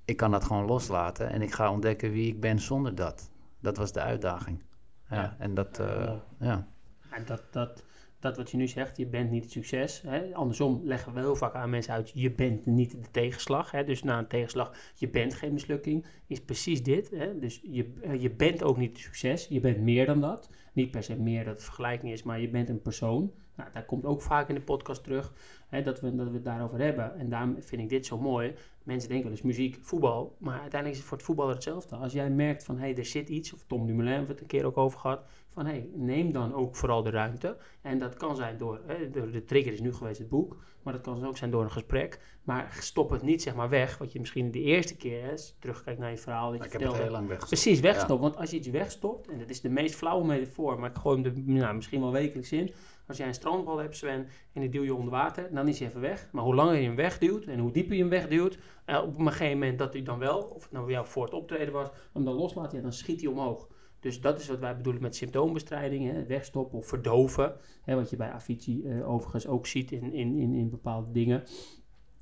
[0.09, 3.31] ik kan dat gewoon loslaten en ik ga ontdekken wie ik ben zonder dat.
[3.61, 4.63] Dat was de uitdaging.
[5.11, 5.37] Ja, Ja.
[5.39, 6.23] En dat, eh, Ja.
[6.41, 6.69] ja.
[7.11, 7.85] En dat, dat,
[8.19, 10.03] dat wat je nu zegt, je bent niet het succes.
[10.03, 10.35] Hè?
[10.35, 13.71] Andersom leggen we heel vaak aan mensen uit, je bent niet de tegenslag.
[13.71, 13.85] Hè?
[13.85, 17.11] Dus na een tegenslag, je bent geen mislukking, is precies dit.
[17.11, 17.39] Hè?
[17.39, 20.51] Dus je, eh, je bent ook niet het succes, je bent meer dan dat.
[20.73, 23.33] Niet per se meer dat het vergelijking is, maar je bent een persoon.
[23.57, 25.33] Nou, daar komt ook vaak in de podcast terug
[25.69, 27.19] hè, dat, we, dat we het daarover hebben.
[27.19, 28.55] En daarom vind ik dit zo mooi.
[28.89, 30.37] Mensen denken eens muziek, voetbal.
[30.39, 31.97] Maar uiteindelijk is het voor het voetballer hetzelfde.
[31.97, 34.47] Als jij merkt van, hé, hey, er zit iets, of Tom Dumoulin we het een
[34.47, 35.25] keer ook over gehad.
[35.59, 37.57] Van, hé, hey, neem dan ook vooral de ruimte.
[37.83, 40.57] En dat kan zijn door, hè, door, de trigger is nu geweest het boek.
[40.83, 42.21] Maar dat kan ook zijn door een gesprek.
[42.43, 43.99] Maar stop het niet, zeg maar, weg.
[43.99, 46.83] Wat je misschien de eerste keer, hè, terugkijkt naar je verhaal, dat je Ik heb
[46.83, 47.47] het heel lang weg.
[47.47, 48.21] Precies, wegstoppen.
[48.21, 51.23] Want als je iets wegstopt, en dat is de meest flauwe metafoor, maar ik gooi
[51.23, 52.73] hem er nou, misschien wel wekelijks in.
[53.07, 55.89] Als jij een strandbal hebt, Sven, en die duw je onder water, dan is hij
[55.89, 56.29] even weg.
[56.33, 59.27] Maar hoe langer je hem wegduwt en hoe dieper je hem wegduwt, eh, op een
[59.27, 61.89] gegeven moment dat hij dan wel, of het nou bij jou voor het optreden was,
[62.13, 63.69] hem dan loslaat, ja, dan schiet hij omhoog.
[64.01, 67.55] Dus dat is wat wij bedoelen met symptoombestrijding, hè, wegstoppen of verdoven.
[67.83, 71.43] Hè, wat je bij Avicii eh, overigens ook ziet in, in, in, in bepaalde dingen.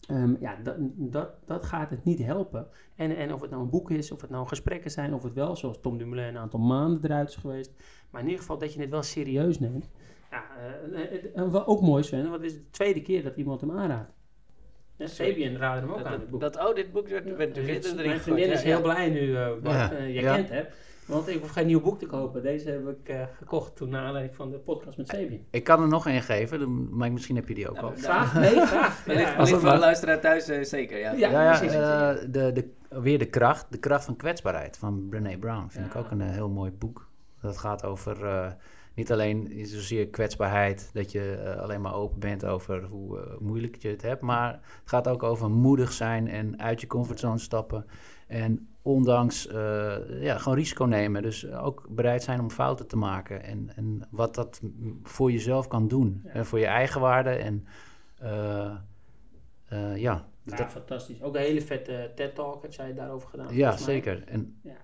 [0.07, 2.69] Ehm, ja, dat, dat, dat gaat het niet helpen.
[2.95, 5.33] En, en of het nou een boek is, of het nou gesprekken zijn, of het
[5.33, 7.73] wel, zoals Tom Dumoulin een aantal maanden eruit is geweest.
[8.11, 9.91] Maar in ieder geval dat je het wel serieus neemt.
[10.31, 10.45] Ja,
[11.35, 14.13] en wat ook mooi Sven, want het is de tweede keer dat iemand hem aanraadt.
[14.97, 16.41] Ja, Fabian raadde hem ook aan het boek.
[16.41, 18.67] Dat, oh, dit boek werd, werd Dus werd erin mijn vriendin ja, is ja.
[18.67, 20.35] heel blij nu, eh Bart, Ja, jij ja.
[20.35, 20.67] kent hem.
[21.07, 22.43] Want ik hoef geen nieuw boek te kopen.
[22.43, 25.41] Deze heb ik eh, gekocht toen naar aanleiding van de podcast met Fabian.
[25.51, 27.93] Ik kan er nog één geven, dan- maar misschien heb je die ook Nou, al.
[27.97, 28.03] Ja.
[28.03, 28.35] Graag?
[28.35, 28.97] Nee, graag.
[29.07, 31.13] Ja, wellicht dat voor de luisteraar thuis eh, zeker, ja.
[31.13, 31.77] Ja, Ja, ja precies.
[31.77, 35.69] eh, de, de, weer de kracht, de kracht van kwetsbaarheid van Brené Brown.
[35.69, 35.99] Vind ik Ja.
[36.01, 37.09] ook een heel mooi boek.
[37.41, 38.51] Dat gaat over eh,
[38.95, 44.03] niet alleen zozeer kwetsbaarheid, dat je alleen maar open bent over hoe moeilijk je het
[44.03, 47.87] hebt, maar het gaat ook over moedig zijn en uit je comfortzone stappen.
[48.27, 51.23] En ondanks, eh, ja, gewoon risico nemen.
[51.23, 53.43] Dus ook bereid zijn om fouten te maken.
[53.43, 54.61] En, en wat dat
[55.03, 56.21] voor jezelf kan doen.
[56.25, 56.31] Ja.
[56.31, 57.31] En voor je eigen waarde.
[57.31, 57.67] En
[58.19, 58.75] eh,
[59.69, 61.23] eh, ja, Ja, dat, fantastisch.
[61.23, 63.55] Ook een hele vette TED-talk heb jij daarover gedaan.
[63.55, 64.25] ja, zeker.
[64.27, 64.77] En, Ja.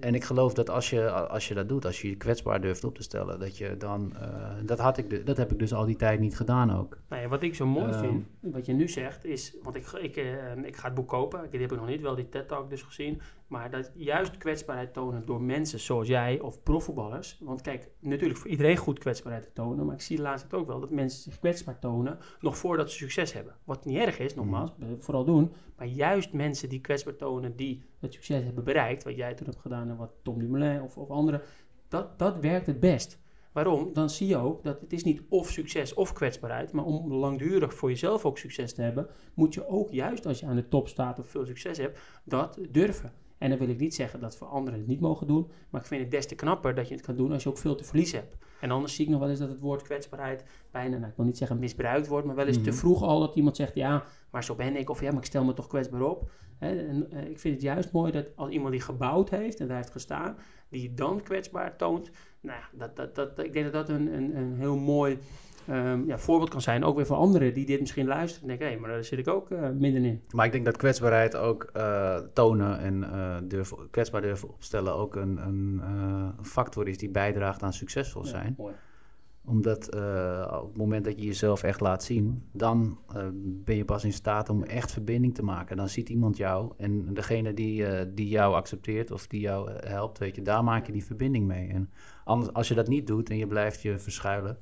[0.00, 2.84] En ik geloof dat als je, als je dat doet, als je je kwetsbaar durft
[2.84, 4.12] op te stellen, dat je dan.
[4.20, 4.28] eh,
[4.64, 6.98] dat, had ik de- dat heb ik dus al die tijd niet gedaan ook.
[7.08, 7.98] Nou ja, wat ik zo mooi Ehm.
[8.00, 9.54] vind, wat je nu zegt, is...
[9.62, 11.40] Want ik, ik, eh, ik ga het boek kopen.
[11.50, 13.20] Die heb ik nog niet, wel die TED-talk dus gezien.
[13.52, 17.38] Maar dat juist kwetsbaarheid tonen door mensen zoals jij of profvoetballers.
[17.40, 19.86] Want kijk, natuurlijk voor iedereen goed kwetsbaarheid te tonen.
[19.86, 23.32] Maar ik zie laatst ook wel dat mensen zich kwetsbaar tonen nog voordat ze succes
[23.32, 23.54] hebben.
[23.64, 24.82] Wat niet erg is, nogmaals, Mhm.
[24.82, 25.52] eh, vooral doen.
[25.76, 29.04] Maar juist mensen die kwetsbaar tonen, die het succes hebben bereikt.
[29.04, 31.40] Wat jij toen hebt gedaan en wat Tom Dumoulin of, of anderen.
[31.88, 33.20] Dat, dat werkt het best.
[33.52, 33.92] Waarom?
[33.92, 37.74] Dan zie je ook dat het is niet of succes of kwetsbaarheid, maar om langdurig
[37.74, 40.88] voor jezelf ook succes te hebben, moet je ook juist als je aan de top
[40.88, 43.12] staat of veel succes hebt, dat durven.
[43.42, 45.86] En dan wil ik niet zeggen dat voor anderen het niet mogen doen, maar ik
[45.86, 47.84] vind het des te knapper dat je het kan doen als je ook veel te
[47.84, 48.36] verliezen hebt.
[48.60, 51.24] En anders zie ik nog wel eens dat het woord kwetsbaarheid bijna, nou, ik wil
[51.26, 52.78] niet zeggen misbruikt wordt, maar wel eens te Mhm.
[52.78, 55.44] vroeg al dat iemand zegt, ja, maar zo ben ik, of ja, maar ik stel
[55.44, 56.30] me toch kwetsbaar op.
[56.58, 59.76] En, eh, ik vind het juist mooi dat als iemand die gebouwd heeft en daar
[59.76, 60.36] heeft gestaan,
[60.68, 64.36] die dan kwetsbaar toont, nou ja, dat, dat, dat, ik denk dat dat een, een,
[64.36, 65.18] een heel mooi
[65.66, 66.84] ehm, ja, voorbeeld kan zijn.
[66.84, 69.28] Ook weer voor anderen die dit misschien luisteren en denken, hé, maar daar zit ik
[69.28, 70.22] ook eh middenin.
[70.30, 75.16] Maar ik denk dat kwetsbaarheid ook eh, tonen en eh, durven, kwetsbaar durven opstellen ook
[75.16, 78.54] een, een factor is die bijdraagt aan succesvol zijn.
[78.56, 78.74] Ja, mooi.
[79.44, 79.94] Omdat
[80.60, 82.98] op het moment dat je jezelf echt laat zien, dan
[83.44, 85.76] ben je pas in staat om echt verbinding te maken.
[85.76, 90.34] Dan ziet iemand jou en degene die, die jou accepteert of die jou helpt, weet
[90.34, 91.68] je, daar maak je die verbinding mee.
[91.68, 91.90] En
[92.24, 94.58] anders, als je dat niet doet en je blijft je verschuilen,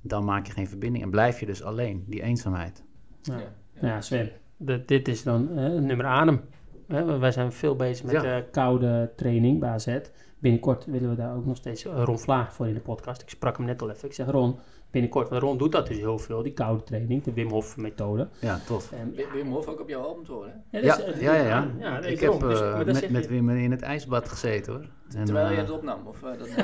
[0.00, 2.84] dan maak je geen verbinding en blijf je dus alleen, die eenzaamheid.
[3.22, 3.38] Ja,
[3.80, 6.40] ja Sven, de- dit is dan eh, nummer adem.
[6.86, 8.36] Hè, we- wij zijn veel bezig met Ja.
[8.36, 9.98] eh, koude training bij AZ.
[10.38, 13.22] Binnenkort willen we daar ook nog steeds eh, Ron Vlaag voor in de podcast.
[13.22, 14.08] Ik sprak hem net al even.
[14.08, 14.56] Ik zeg Ron,
[14.90, 18.28] binnenkort, want Ron doet dat dus heel veel, die koude training, de Wim Hof methode.
[18.40, 18.92] Ja, tof.
[18.92, 20.62] En, Wim Wim Hof ook op jouw album te horen.
[20.70, 20.78] hè?
[20.78, 21.42] ja, Ja, eh, ja, ja.
[21.46, 21.68] ja.
[21.78, 24.86] ja, ik heb Dus, eh, met, Wim in het ijsbad gezeten hoor.
[25.14, 26.06] En, Terwijl je eh, het opnam.
[26.06, 26.46] Of, eh, dat,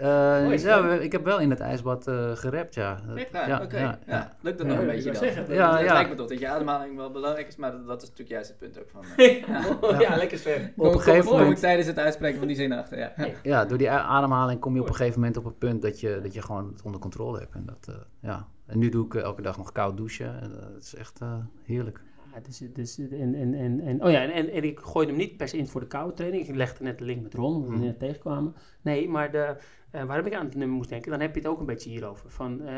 [0.00, 3.00] eh, Mooi, ja, ik heb wel in het ijsbad eh gerapt, ja.
[3.06, 3.48] Dat- Echt waar?
[3.48, 3.78] ja, Oké.
[3.78, 4.32] ja, Ja, ja.
[4.40, 5.14] Lukt dat Ja, nog een beetje dan?
[5.22, 5.92] zeggen, Dat- ja, het ja.
[5.92, 8.48] lijkt me toch dat je ademhaling wel belangrijk is, maar dat, dat is natuurlijk juist
[8.48, 9.04] het punt ook van...
[9.16, 10.72] eh, ja, lekker Sven.
[10.76, 13.12] Op een gegeven moment, tijdens het uitspreken van die zin achter, ja.
[13.42, 16.20] ja, door die ademhaling kom je op een gegeven moment op een punt dat je,
[16.22, 17.54] dat je gewoon het onder controle hebt.
[17.54, 18.46] En, dat, eh, ja.
[18.66, 20.40] en nu doe ik eh, elke dag nog koud douchen.
[20.40, 22.00] En, eh, dat is echt eh, heerlijk.
[22.42, 25.48] Dus, dus, en, en, en, en, oh ja, en, en, ik gooide hem niet per
[25.48, 26.48] se in voor de koude training.
[26.48, 27.84] Ik legde net de link met Ron, omdat we Mhm.
[27.84, 28.54] net tegenkwamen.
[28.82, 29.56] Nee, maar de,
[29.90, 31.90] eh, waarom ik aan het nummer moest denken, dan heb je het ook een beetje
[31.90, 32.30] hierover.
[32.30, 32.76] Van, eh,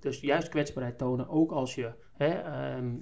[0.00, 2.94] dus juist kwetsbaarheid tonen, ook als je hè, ehm,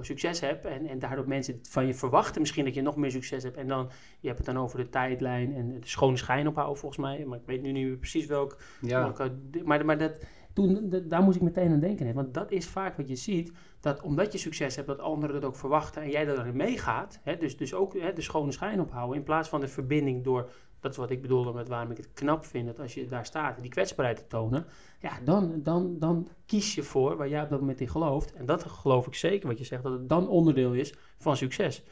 [0.00, 0.64] succes hebt.
[0.64, 3.56] En, en daardoor mensen van je verwachten misschien dat je nog meer succes hebt.
[3.56, 3.88] En dan,
[4.20, 7.24] je hebt het dan over de tijdlijn en de schone schijn ophouden volgens mij.
[7.24, 10.24] Maar ik weet nu niet meer precies welk Ja, welke- maar, maar dat,
[10.56, 12.06] toen, daar moest ik meteen aan denken.
[12.06, 12.12] hè.
[12.12, 13.52] Want dat is vaak wat je ziet.
[13.80, 16.02] Dat omdat je succes hebt, dat anderen dat ook verwachten.
[16.02, 17.20] En jij daarin meegaat.
[17.22, 19.16] Hè, dus, dus ook hè, de schone schijn ophouden.
[19.16, 20.50] In plaats van de verbinding door...
[20.80, 22.66] Dat is wat ik bedoelde met waarom ik het knap vind.
[22.66, 24.66] Dat als je daar staat, die kwetsbaarheid te tonen.
[25.00, 28.32] Ja, dan, dan, dan kies je voor waar jij op dat moment in gelooft.
[28.32, 29.82] En dat geloof ik zeker wat je zegt.
[29.82, 31.82] Dat het dan onderdeel is van succes.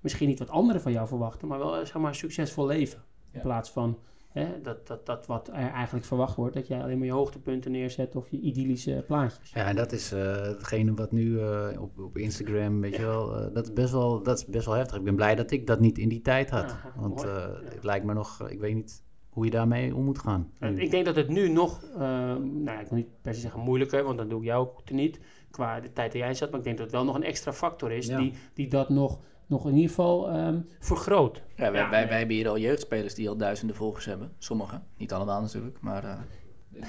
[0.00, 1.48] Misschien niet wat anderen van jou verwachten.
[1.48, 2.98] Maar wel eh, zeg maar, succesvol leven.
[3.32, 3.40] In Ja.
[3.40, 3.98] plaats van
[4.32, 7.70] Hè, dat, dat, dat wat er eigenlijk verwacht wordt, dat jij alleen maar je hoogtepunten
[7.70, 9.50] neerzet of je idyllische plaatjes.
[9.54, 13.36] ja en dat is eh, hetgene wat nu eh, op, op Instagram, weet je wel,
[13.36, 14.96] eh, dat, is best wel, dat is best wel heftig.
[14.96, 16.76] Ik ben blij dat ik dat niet in die tijd had.
[16.96, 17.50] Want Ja.
[17.64, 20.52] het lijkt me nog, ik weet niet hoe je daarmee om moet gaan.
[20.74, 24.18] Ik denk dat het nu nog, nou ik wil niet per se zeggen moeilijker, want
[24.18, 26.76] dat doe ik jou ook niet, qua de tijd dat jij zat, maar ik denk
[26.76, 29.18] dat het wel nog een extra factor is die, die dat nog,
[29.52, 31.42] nog in ieder geval ehm, vergroot.
[31.56, 34.32] Ja, wij, Ja, wij, wij hebben hier al jeugdspelers die al duizenden volgers hebben.
[34.38, 36.04] Sommigen, niet allemaal natuurlijk, maar...
[36.04, 36.18] eh,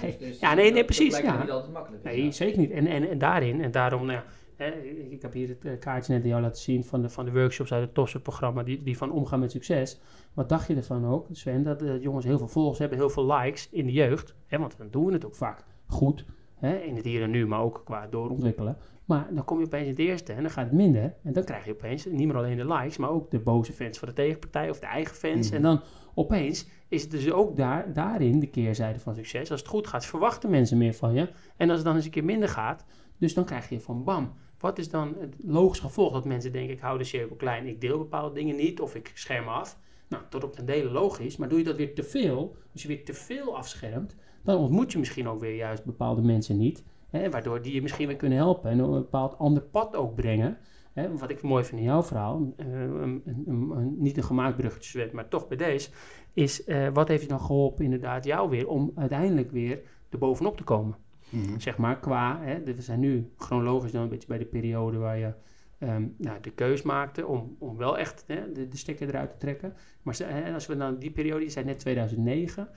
[0.02, 0.38] Nee.
[0.39, 1.41] Ja, nee, nee, precies, Dat ja.
[1.41, 2.04] niet altijd makkelijk.
[2.04, 2.71] Nee, zeker niet.
[2.71, 4.23] En, en, en daarin, en daarom, nou ja,
[4.56, 4.71] hè,
[5.10, 7.32] ik, heb hier het eh, kaartje net aan jou laten zien van de, van de
[7.32, 9.99] workshops uit het TOSSE-programma, die, die van omgaan met succes.
[10.34, 13.34] Wat dacht je ervan ook, Sven, dat de jongens heel veel volgers hebben, heel veel
[13.34, 16.26] likes in de jeugd, hè, want dan doen we het ook vaak goed,
[16.63, 18.78] hè, in het hier en nu, maar ook qua doorontwikkelen.
[19.06, 21.13] Maar dan kom je opeens in het eerste en dan gaat het minder.
[21.23, 23.97] En dan krijg je opeens niet meer alleen de likes, maar ook de boze fans
[23.97, 25.47] van de tegenpartij of de eigen fans.
[25.47, 25.56] Mhm.
[25.56, 25.82] En dan
[26.13, 29.52] opeens is het dus ook daar, daarin de keerzijde van succes.
[29.52, 31.30] Als het goed gaat, verwachten mensen meer van je.
[31.58, 32.86] En als het dan eens een keer minder gaat,
[33.17, 34.34] dus dan krijg je van bam.
[34.60, 37.82] Wat is dan het logisch gevolg dat mensen denken, ik hou de cirkel klein, ik
[37.82, 39.78] deel bepaalde dingen niet of ik scherm af.
[40.08, 42.88] Nou, tot op ten dele logisch, maar doe je dat weer te veel, als je
[42.88, 46.84] weer te veel afschermt, dan ontmoet je misschien ook weer juist bepaalde mensen niet.
[47.10, 50.58] Hè, waardoor die je misschien weer kunnen helpen en een bepaald ander pad ook brengen.
[50.93, 54.58] Hè, wat ik mooi vind in jouw verhaal, eh, een, een, een- niet een gemaakt
[54.58, 55.89] bruggetje, maar toch bij deze,
[56.34, 60.58] is eh, wat heeft je dan geholpen inderdaad jou weer om uiteindelijk weer er bovenop
[60.58, 60.95] te komen?
[61.29, 61.60] Mhm.
[61.60, 65.17] Zeg maar qua, hè, we zijn nu chronologisch dan een beetje bij de periode waar
[65.17, 65.34] je
[65.77, 69.38] ehm, nou, de keus maakte om, om wel echt hè, de, de stekker eruit te
[69.38, 69.73] trekken.
[70.01, 72.69] Maar als we dan die periode, die zijn net 2009,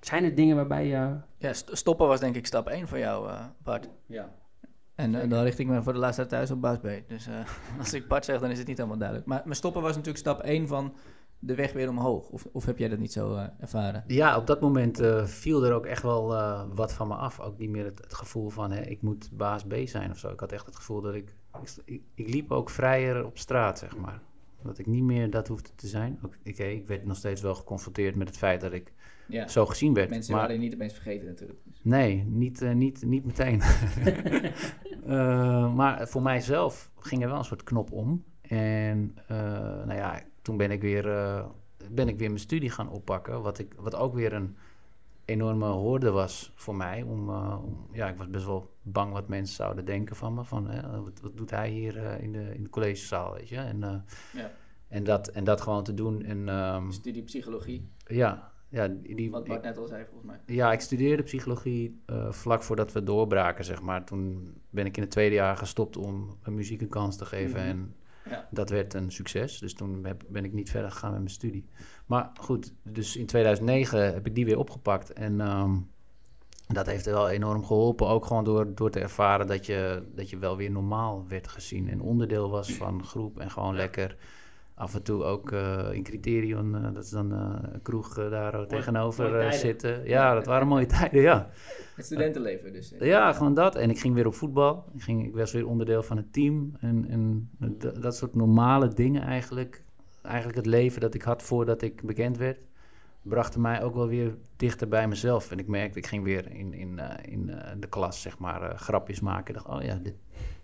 [0.00, 3.28] zijn er dingen waarbij je Ja, st- stoppen was denk ik stap 1 voor jou,
[3.28, 3.88] eh, Bart.
[4.06, 4.32] Ja.
[4.94, 6.88] En eh, dan richt ik me voor de luisteraar thuis op Bas B.
[7.08, 7.34] Dus eh,
[7.78, 9.28] als ik Bart zeg, dan is het niet helemaal duidelijk.
[9.28, 10.94] Maar, maar stoppen was natuurlijk stap 1 van
[11.44, 12.28] de weg weer omhoog.
[12.28, 14.04] Of, of heb jij dat niet zo eh, ervaren?
[14.06, 17.40] Ja, op dat moment eh, viel er ook echt wel eh, wat van me af.
[17.40, 20.28] Ook niet meer het, het gevoel van hè, ik moet baas B zijn of zo.
[20.28, 21.34] Ik had echt het gevoel dat ik,
[21.84, 24.20] ik, liep ook vrijer op straat, zeg maar.
[24.62, 26.18] Dat ik niet meer dat hoefde te zijn.
[26.24, 28.92] Ook, oké, ik werd nog steeds wel geconfronteerd met het feit dat ik
[29.32, 30.10] Ja, zo gezien werd.
[30.10, 31.58] mensen maar, waren niet opeens vergeten natuurlijk.
[31.82, 33.60] Nee, niet, eh, niet, niet meteen.
[35.06, 38.24] Eh, maar voor mijzelf ging er wel een soort knop om.
[38.42, 39.36] En eh,
[39.84, 41.02] nou ja, toen ben ik weer,
[41.90, 43.42] ben ik weer mijn studie gaan oppakken.
[43.42, 44.56] Wat, ik, wat ook weer een
[45.24, 47.02] enorme hoorde was voor mij.
[47.02, 50.44] Om, om- ja, ik was best wel bang wat mensen zouden denken van me.
[50.44, 50.66] Van,
[51.04, 53.56] wat, wat doet hij hier in, de, in de collegezaal, weet je.
[53.56, 53.78] En,
[54.32, 54.50] Ja.
[54.88, 56.22] en, dat, en dat gewoon te doen.
[56.24, 60.40] En ehm, Studie psychologie, ja, ja, die, wat Bart net al zei volgens mij.
[60.56, 64.04] ja, ik studeerde psychologie eh, vlak voordat we doorbraken, zeg maar.
[64.04, 67.60] Toen ben ik in het tweede jaar gestopt om muziek een kans te geven.
[67.60, 67.68] Mhm.
[67.68, 67.94] En
[68.30, 68.48] Ja.
[68.50, 69.58] dat werd een succes.
[69.58, 71.64] Dus toen heb- ben ik niet verder gegaan met mijn studie.
[72.06, 75.12] Maar goed, dus in 2009 heb ik die weer opgepakt.
[75.12, 75.76] En ehm,
[76.66, 78.06] dat heeft wel enorm geholpen.
[78.08, 81.88] Ook gewoon door, door te ervaren dat je, dat je wel weer normaal werd gezien.
[81.88, 83.38] En onderdeel was van groep.
[83.40, 84.16] En gewoon lekker
[84.74, 88.66] af en toe ook uh, in Criterion, uh, dat is dan uh, een kroeg daar
[88.66, 90.08] tegenover zitten.
[90.08, 91.50] Ja, dat waren mooie tijden, ja.
[91.96, 92.94] Het studentenleven dus.
[92.98, 93.76] Ja, gewoon dat.
[93.76, 94.84] En ik ging weer op voetbal.
[94.94, 96.76] Ik, ging, ik was weer onderdeel van het team.
[96.80, 97.50] En, en
[98.00, 99.84] dat soort normale dingen eigenlijk.
[100.22, 102.58] Eigenlijk het leven dat ik had voordat ik bekend werd
[103.22, 105.50] brachten mij ook wel weer dichter bij mezelf.
[105.50, 108.62] En ik merkte, ik ging weer in, in, uh, in uh, de klas, zeg maar,
[108.62, 109.54] uh, grapjes maken.
[109.54, 110.14] Ik dacht, oh ja, dit,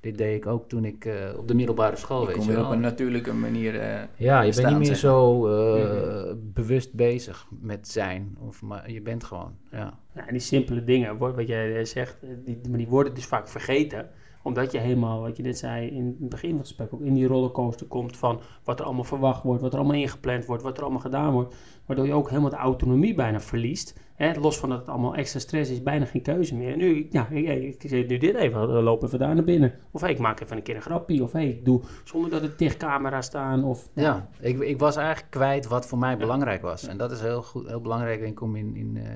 [0.01, 2.65] dit deed ik ook toen ik op de middelbare school, je weet kom je wel.
[2.65, 3.75] op een natuurlijke manier
[4.17, 6.35] Ja, je staan, bent niet meer zo Mhm.
[6.39, 8.37] bewust bezig met zijn.
[8.47, 9.99] Of, maar je bent gewoon, ja.
[10.15, 13.27] Ja, en die simpele dingen, wat jij eh, zegt, eh, die, maar die worden dus
[13.27, 14.09] vaak vergeten.
[14.42, 17.14] Omdat je helemaal, wat je net zei in het begin van het gesprek, ook in
[17.14, 20.77] die rollercoaster komt van wat er allemaal verwacht wordt, wat er allemaal ingepland wordt, wat
[20.77, 21.55] er allemaal gedaan wordt.
[21.87, 24.01] Waardoor je ook helemaal de autonomie bijna verliest.
[24.14, 24.40] Hè?
[24.40, 26.72] Los van dat het allemaal extra stress is, bijna geen keuze meer.
[26.72, 29.74] En nu, ja, ik, zit nu dit even, loop even daar naar binnen.
[29.90, 31.22] Of hey, ik maak even een keer een grapje.
[31.22, 33.64] Of hey, ik doe zonder dat er dicht camera staan.
[33.64, 36.87] Of, Ja, ik, ik was eigenlijk kwijt wat voor mij belangrijk was.
[36.87, 39.11] En dat is heel, goed, heel belangrijk, denk ik, om in, in, eh,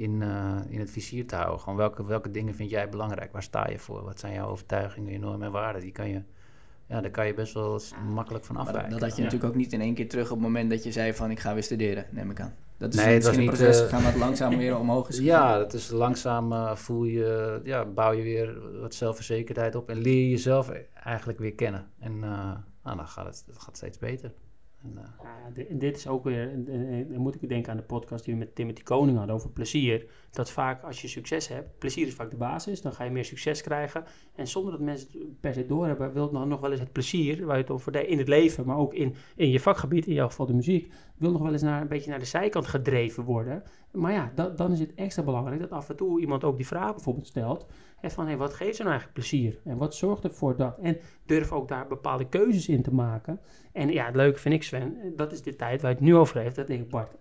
[0.00, 1.60] in, eh, in het vizier te houden.
[1.60, 3.32] Gewoon welke, welke dingen vind jij belangrijk?
[3.32, 4.02] Waar sta je voor?
[4.04, 5.82] Wat zijn jouw overtuigingen, je normen en waarden?
[5.82, 6.22] Die kan je,
[6.86, 8.90] ja, daar kan je best wel eens makkelijk van Maar afwijken.
[8.90, 9.22] dat had je Ja.
[9.22, 11.40] natuurlijk ook niet in één keer terug op het moment dat je zei van ik
[11.40, 12.54] ga weer studeren, neem ik aan.
[12.76, 15.08] Dat is Nee, het misschien was een niet, proces eh, gegaan wat langzaam weer omhoog
[15.08, 19.88] is Ja, dat is langzaam eh, voel je, ja, bouw je weer wat zelfverzekerdheid op
[19.90, 20.70] en leer je jezelf
[21.04, 21.90] eigenlijk weer kennen.
[21.98, 22.52] En eh,
[22.84, 24.32] nou, dan gaat het, het gaat steeds beter.
[24.82, 26.64] En, eh, dit is ook weer,
[27.08, 30.06] dan moet ik denken aan de podcast die we met Timothy Koning hadden over plezier.
[30.30, 33.24] Dat vaak als je succes hebt, plezier is vaak de basis, dan ga je meer
[33.24, 34.04] succes krijgen.
[34.34, 37.46] En zonder dat mensen het per se doorhebben, wil dan nog wel eens het plezier,
[37.46, 40.28] waar je het over in het leven, maar ook in, in je vakgebied, in jouw
[40.28, 43.62] geval de muziek, wil nog wel eens naar, een beetje naar de zijkant gedreven worden.
[43.92, 46.66] Maar ja, da- dan is het extra belangrijk dat af en toe iemand ook die
[46.66, 47.66] vraag bijvoorbeeld stelt.
[48.00, 49.60] Hè, van, hey, wat geeft ze nou eigenlijk plezier?
[49.64, 50.78] En wat zorgt ervoor dat?
[50.78, 53.40] En durf ook daar bepaalde keuzes in te maken.
[53.72, 56.16] En ja, het leuke vind ik, Sven, dat is de tijd waar je het nu
[56.16, 56.56] over heeft.
[56.56, 57.16] Dat ik Bart,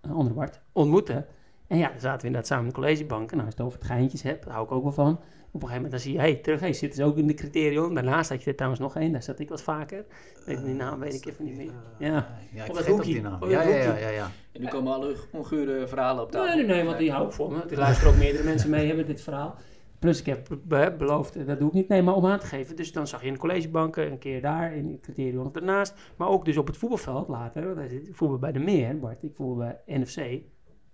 [0.00, 1.26] een andere Bart, ontmoette.
[1.66, 3.32] En ja, dan zaten we inderdaad samen in de collegebank.
[3.32, 5.20] En als je het over het geintjes hebt, daar hou ik ook wel van.
[5.52, 7.34] Op een gegeven moment dan zie je, hey, terug, hey, zitten ze ook in de
[7.34, 7.94] criterion.
[7.94, 10.04] Daarnaast had je er trouwens nog één, daar zat ik wat vaker.
[10.46, 11.72] Weet, die naam weet ik even niet meer.
[11.98, 12.28] Ja.
[12.52, 13.48] ja, ik vergeet ook die naam.
[13.48, 14.30] Ja, ja, ja, ja.
[14.52, 16.56] En nu komen alle ongure verhalen op tafel.
[16.56, 17.62] Nee, nee, nee, want die hou ik voor me.
[17.70, 19.56] Er luisteren ook meerdere mensen mee, hebben dit verhaal.
[20.00, 22.46] Plus ik heb be- beloofd, eh, dat doe ik niet, nee, maar om aan te
[22.46, 22.76] geven.
[22.76, 25.94] Dus dan zag je in de collegebanken, een keer daar, in het criterion of daarnaast.
[26.16, 27.74] Maar ook dus op het voetbalveld later.
[27.74, 29.22] want Ik voetbal bij de Meer, Bart.
[29.22, 30.42] Ik voetbal bij NFC.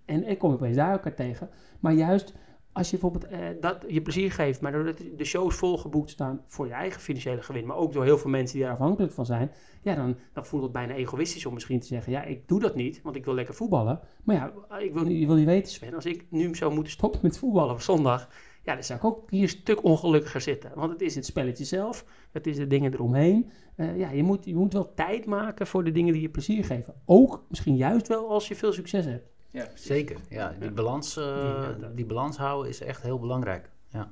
[0.04, 1.50] En ik kom opeens daar elkaar tegen.
[1.80, 2.34] Maar juist
[2.76, 6.66] als je bijvoorbeeld eh, dat je plezier geeft, maar doordat de shows volgeboekt staan voor
[6.66, 9.50] je eigen financiële gewin, maar ook door heel veel mensen die daar afhankelijk van zijn,
[9.82, 12.74] ja, dan, dan voelt het bijna egoïstisch om misschien te zeggen, ja, ik doe dat
[12.74, 14.00] niet, want ik wil lekker voetballen.
[14.24, 17.38] Maar ja, ik wil je wil weten, Sven, als ik nu zou moeten stoppen met
[17.38, 18.28] voetballen op zondag,
[18.66, 20.70] ja, dan zou ik ook hier een stuk ongelukkiger zitten.
[20.74, 23.50] Want het is het spelletje zelf, het is de dingen eromheen.
[23.76, 26.64] Eh, ja, je moet, je moet wel tijd maken voor de dingen die je plezier
[26.64, 26.94] geven.
[27.04, 29.28] Ook misschien juist wel als je veel succes hebt.
[29.50, 29.86] Ja, precies.
[29.86, 30.54] Zeker, ja.
[30.60, 33.70] Die balans, eh, die balans houden is echt heel belangrijk.
[33.88, 34.10] Ja.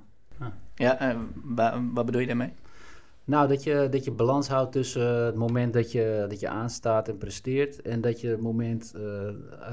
[0.74, 2.52] Ja, eh, wa- wat bedoel je daarmee?
[3.26, 7.08] Nou, dat je, dat je balans houdt tussen het moment dat je, dat je aanstaat
[7.08, 7.82] en presteert...
[7.82, 9.02] en dat je het moment eh,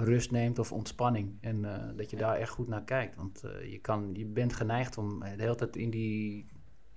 [0.03, 1.37] rust neemt of ontspanning.
[1.41, 3.15] En eh, dat je daar echt goed naar kijkt.
[3.15, 6.45] Want eh, je, kan, je bent geneigd om de hele tijd in die,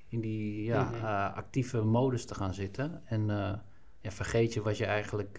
[0.08, 0.94] in die ja, Mhm.
[0.94, 3.02] eh, actieve modus te gaan zitten.
[3.04, 3.52] En eh,
[4.00, 5.38] ja, vergeet je wat je eigenlijk...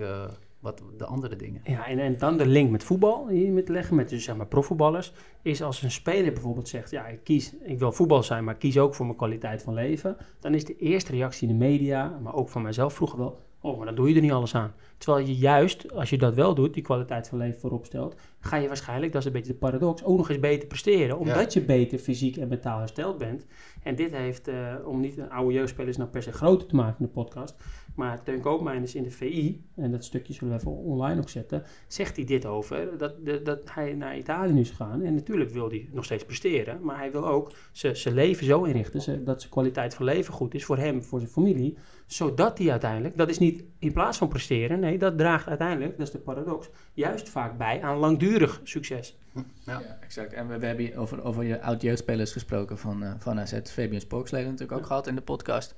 [0.65, 1.61] wat de andere dingen.
[1.63, 4.47] Ja, en, en dan de link met voetbal hier met leggen, met dus zeg maar
[4.47, 8.53] profvoetballers, is als een speler bijvoorbeeld zegt, ja, ik kies, ik wil voetbal zijn, maar
[8.53, 11.65] ik kies ook voor mijn kwaliteit van leven, dan is de eerste reactie in de
[11.65, 14.55] media, maar ook van mijzelf vroeger wel, oh, maar dan doe je er niet alles
[14.55, 14.73] aan.
[14.97, 18.55] Terwijl je juist, als je dat wel doet, die kwaliteit van leven voorop stelt, ga
[18.57, 21.61] je waarschijnlijk, dat is een beetje de paradox, ook nog eens beter presteren, omdat je
[21.61, 23.45] beter fysiek en mentaal hersteld bent.
[23.83, 26.95] En dit heeft, eh, om niet een oude jeugdspelers nou per se groter te maken
[26.99, 27.55] in de podcast,
[27.95, 31.29] maar Teun Koopmijn is in de VI, en dat stukje zullen we even online ook
[31.29, 35.01] zetten, zegt hij dit over, dat, dat, dat hij naar Italië nu is gegaan.
[35.01, 38.63] En natuurlijk wil hij nog steeds presteren, maar hij wil ook zijn zijn leven zo
[38.63, 42.57] inrichten, ze- dat zijn kwaliteit van leven goed is voor hem, voor zijn familie, zodat
[42.57, 46.13] hij uiteindelijk, dat is niet in plaats van presteren, nee, dat draagt uiteindelijk, dat is
[46.13, 48.33] de paradox, juist vaak bij aan langdurig
[48.63, 49.17] succes.
[49.33, 49.43] Ja.
[49.65, 50.33] Ja, exact.
[50.33, 53.59] En we, we hebben over, over je oud-jeugdspelers gesproken van, eh van AZ.
[53.63, 55.75] Fabian Spooksleden natuurlijk ook gehad in de podcast.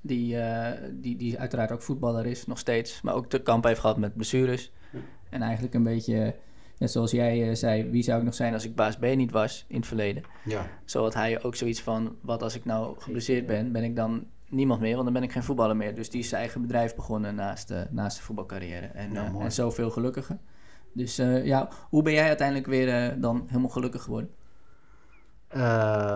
[0.00, 3.02] Die, eh, die, die uiteraard ook voetballer is, nog steeds.
[3.02, 4.72] Maar ook te kamp heeft gehad met blessures.
[4.92, 4.98] Ja.
[5.30, 6.34] En eigenlijk een beetje,
[6.78, 7.90] net zoals jij eh, zei...
[7.90, 10.22] wie zou ik nog zijn als ik baas B niet was in het verleden?
[10.44, 10.66] Ja.
[10.84, 12.16] Zo had hij ook zoiets van...
[12.20, 14.92] wat als ik nou geblesseerd ben, ben ik dan niemand meer...
[14.92, 15.94] want dan ben ik geen voetballer meer.
[15.94, 18.86] Dus die is zijn eigen bedrijf begonnen naast de, naast de voetbalcarrière.
[18.86, 19.44] En, Ja, mooi.
[19.44, 20.38] en zoveel gelukkiger.
[20.92, 24.30] Dus eh, ja, hoe ben jij uiteindelijk weer eh, dan helemaal gelukkig geworden?
[25.54, 25.60] Uh,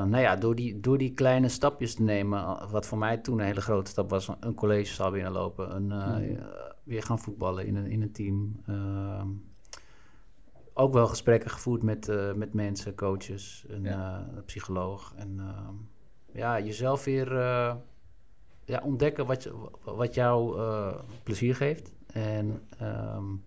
[0.05, 3.45] nou ja, door die, door die kleine stapjes te nemen, wat voor mij toen een
[3.45, 6.39] hele grote stap was, een collegezaal binnenlopen, een, uh,
[6.83, 8.62] weer gaan voetballen in een, in een team.
[8.68, 9.22] Uh,
[10.75, 14.27] ook wel gesprekken gevoerd met, met mensen, coaches, een ja.
[14.47, 15.12] psycholoog.
[15.16, 15.75] En ehm,
[16.39, 17.33] ja, jezelf weer
[18.64, 19.51] ja, ontdekken wat,
[19.85, 20.61] wat jou
[21.22, 21.93] plezier geeft.
[22.07, 23.43] En um,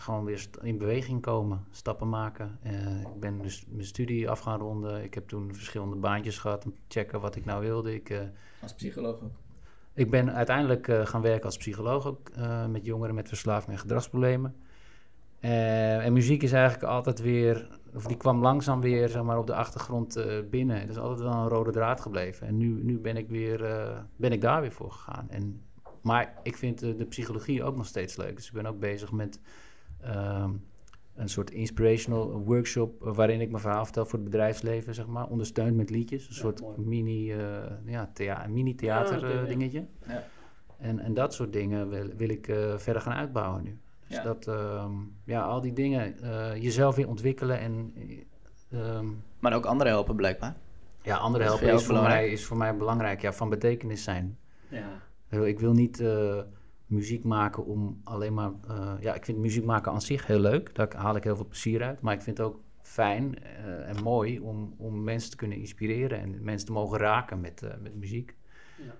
[0.00, 2.58] gewoon weer in beweging komen, stappen maken.
[2.66, 5.02] Uh, ik ben dus mijn studie af gaan ronden.
[5.04, 7.94] Ik heb toen verschillende baantjes gehad om te checken wat ik nou wilde.
[7.94, 8.20] Ik, uh,
[8.62, 9.32] als psycholoog ook?
[9.94, 12.30] Ik ben uiteindelijk uh, gaan werken als psycholoog ook,
[12.68, 14.54] met jongeren met verslaving en gedragsproblemen.
[15.40, 19.54] en muziek is eigenlijk altijd weer, of die kwam langzaam weer zeg maar, op de
[19.54, 20.80] achtergrond binnen.
[20.80, 22.46] Het is altijd wel een rode draad gebleven.
[22.46, 23.58] En nu, nu ben, ik weer,
[24.16, 25.30] ben ik daar weer voor gegaan.
[25.30, 25.62] En,
[26.02, 28.36] maar ik vind de psychologie ook nog steeds leuk.
[28.36, 29.40] Dus ik ben ook bezig met
[30.04, 30.50] Ehm,
[31.14, 35.28] een soort inspirational workshop waarin ik mijn verhaal vertel voor het bedrijfsleven, zeg maar.
[35.28, 36.28] Ondersteund met liedjes.
[36.28, 37.40] Een soort mini, uh,
[37.84, 39.86] ja, thea mini theater uh, dingetje.
[40.06, 40.24] Ja.
[40.78, 43.78] En, en dat soort dingen wil, wil ik uh, verder gaan uitbouwen nu.
[44.06, 46.14] Dus dat, um, ja, al die dingen,
[46.60, 47.92] jezelf weer ontwikkelen en...
[48.72, 50.56] Um, maar ook anderen helpen blijkbaar.
[51.02, 53.20] Ja, anderen helpen is, voor, mij, is voor mij belangrijk.
[53.20, 54.38] Ja, van betekenis zijn.
[54.68, 55.42] Ja.
[55.44, 56.04] Ik wil niet
[56.86, 58.52] muziek maken om alleen maar...
[58.70, 60.74] Uh, ja, ik vind muziek maken aan zich heel leuk.
[60.74, 62.00] Daar haal ik heel veel plezier uit.
[62.00, 66.20] Maar ik vind het ook fijn uh, en mooi om, om mensen te kunnen inspireren...
[66.20, 68.34] en mensen te mogen raken met, uh, met muziek.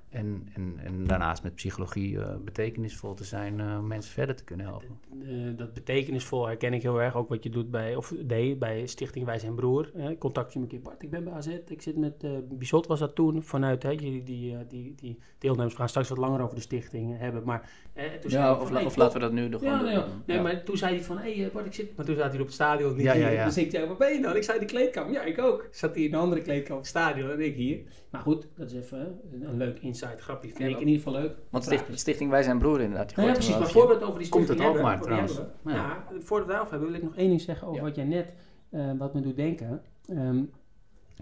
[0.09, 4.67] En, en, en daarnaast met psychologie uh, betekenisvol te zijn, uh, mensen verder te kunnen
[4.67, 5.57] helpen.
[5.57, 9.25] dat betekenisvol herken ik heel erg ook wat je doet bij, of deed bij Stichting
[9.25, 9.91] Wij Zijn Broer.
[9.97, 12.39] Uh, contact je me een keer, Bart, ik ben bij AZ, ik zit met, uh,
[12.51, 16.41] Bizot was dat toen, vanuit, hè, jullie die, die, die deelnemers gaan straks wat langer
[16.41, 17.71] over de stichting hebben, maar...
[17.95, 20.23] toen ja, of, van, of laten we dat nu nog ja, gewoon nee, doen.
[20.27, 21.97] Nee, maar toen zei hij van, hé hey, Bart, ik zit...
[21.97, 23.45] Maar toen zat hij op het stadion niet ja, ja, ja.
[23.45, 24.37] Dus ik zei, waar ben je dan?
[24.37, 25.13] Ik zei, de kleedkamer.
[25.13, 25.69] Ja, ik ook.
[25.71, 27.81] Zat hij in een andere kleedkamer op het stadion en ik hier.
[28.11, 31.37] Maar goed, dat is even een leuk insight, grapje vind ik in ieder geval leuk.
[31.51, 33.17] Want stichting, stichting Wij Zijn Broer inderdaad.
[33.17, 33.59] Nou ja, precies.
[33.59, 35.41] Maar voordat we over die stichting Komt het ook maar trouwens.
[35.65, 35.73] Ja.
[35.73, 38.33] ja, voordat we daarover hebben, wil ik nog één ding zeggen over wat jij net,
[38.71, 39.83] uh, wat me doet denken.
[40.11, 40.51] Um,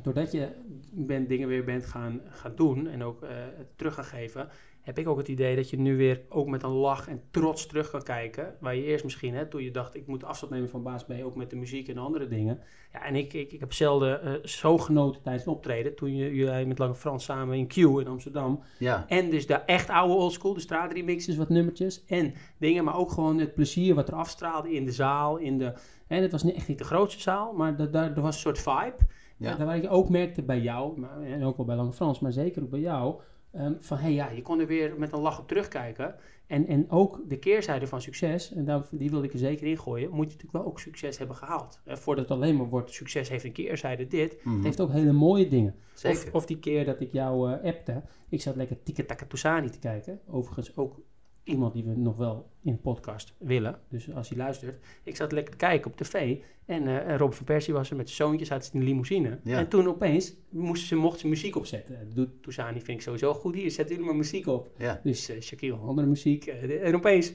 [0.02, 0.48] doordat je
[0.92, 3.30] bent, dingen weer bent gaan, gaan doen en ook uh,
[3.76, 4.48] terug gaan geven,
[4.82, 7.66] heb ik ook het idee dat je nu weer ook met een lach en trots
[7.66, 8.54] terug kan kijken.
[8.60, 11.12] Waar je eerst misschien, hè, toen je dacht, ik moet afstand nemen van baas B,
[11.22, 12.60] ook met de muziek en andere dingen.
[12.92, 15.94] Ja, en ik, ik, ik heb zelden uh, zo genoten tijdens een optreden.
[15.94, 18.62] Toen je, jullie met Lange Frans samen in Q in Amsterdam.
[18.78, 19.04] Ja.
[19.08, 22.84] En dus de echt oude oldschool, de straatremixes, wat nummertjes en dingen.
[22.84, 25.36] Maar ook gewoon het plezier wat er afstraalde in de zaal.
[25.36, 25.72] In de,
[26.06, 28.58] en het was niet, echt niet de grootste zaal, maar daar er was een soort
[28.58, 28.96] vibe.
[29.36, 29.56] Ja.
[29.56, 32.32] Daar waar ik ook merkte bij jou, maar, en ook wel bij Lange Frans, maar
[32.32, 33.20] zeker ook bij jou
[33.56, 36.14] Um, van hé hey, ja, je kon er weer met een lach op terugkijken.
[36.46, 39.78] En, en ook de keerzijde van succes, en daar, die wilde ik er zeker in
[39.78, 41.80] gooien, moet je natuurlijk wel ook succes hebben gehaald.
[41.86, 44.62] Voordat het alleen maar wordt, succes heeft een keerzijde dit, het mhm.
[44.62, 45.74] heeft ook hele mooie dingen.
[46.04, 48.76] Of, of, die keer dat ik jou uh, appte, ik zat lekker
[49.06, 50.20] Taka Tousani te kijken.
[50.26, 51.00] Overigens ook
[51.44, 53.80] iemand die we nog wel in de podcast willen.
[53.88, 54.84] Dus als hij luistert.
[55.02, 56.36] Ik zat lekker te kijken op tv.
[56.64, 58.48] En uh, Rob van Persie was er met zijn zoontjes.
[58.48, 59.38] Zaten in de limousine.
[59.44, 61.98] En toen opeens moesten ze, mochten ze muziek opzetten.
[62.14, 63.54] Dat doet vind ik sowieso goed.
[63.54, 64.70] Hier, zetten jullie maar muziek op.
[64.78, 65.00] Ja.
[65.02, 66.46] Dus uh, Shaquille, andere muziek.
[66.46, 67.32] Uh, en opeens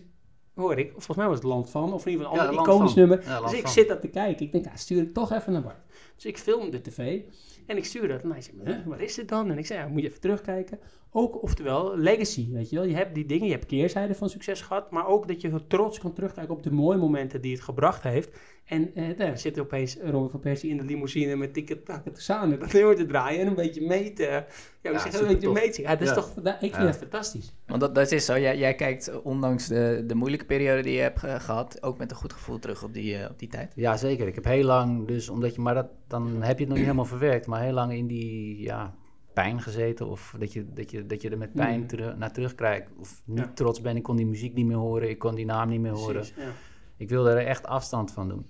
[0.53, 1.93] hoor ik, volgens mij was het Land van.
[1.93, 3.41] Of in ieder geval een ander iconisch nummer.
[3.41, 4.45] dus ik zit dat te kijken.
[4.45, 5.85] Ik denk, ah, stuur het toch even naar Bart.
[6.15, 7.21] Dus ik film de tv.
[7.65, 8.21] En ik stuur dat.
[8.21, 9.51] En hij zegt, huh, wat is dit dan?
[9.51, 10.79] En ik zei, ja, moet je even terugkijken.
[11.11, 12.85] Ook, oftewel, legacy, weet je wel.
[12.85, 15.99] Je hebt die dingen, je hebt keerzijden van succes gehad, maar ook dat je trots
[15.99, 18.29] kan terugkijken op de mooie momenten die het gebracht heeft.
[18.65, 22.13] En eh, daar zit er opeens Robert van Persie in de limousine met dikke takken
[22.13, 24.45] te samen dat nummer te draaien en een beetje mee te, ja,
[24.81, 27.53] ja, zeggen, een beetje mee te ja, dat is toch, ik vind het fantastisch.
[27.65, 31.01] Want dat, dat is zo, jij, jij kijkt ondanks de, de moeilijke periode die je
[31.01, 33.73] hebt gehad, ook met een goed gevoel terug op die, uh, op die tijd.
[33.75, 34.27] Ja, zeker.
[34.27, 36.85] Ik heb heel lang, dus omdat je, maar dat, dan heb je het nog niet
[36.85, 38.95] helemaal verwerkt, maar heel lang in die, ja,
[39.41, 40.07] pijn gezeten.
[40.07, 41.87] Of dat je, dat je, dat je er met pijn mm.
[41.87, 42.91] terug, naar terugkijkt.
[42.97, 45.69] Of niet trots ben, ik kon die muziek niet meer horen, ik kon die naam
[45.69, 46.25] niet meer horen.
[46.35, 46.51] ja.
[46.97, 48.49] Ik wilde er echt afstand van doen.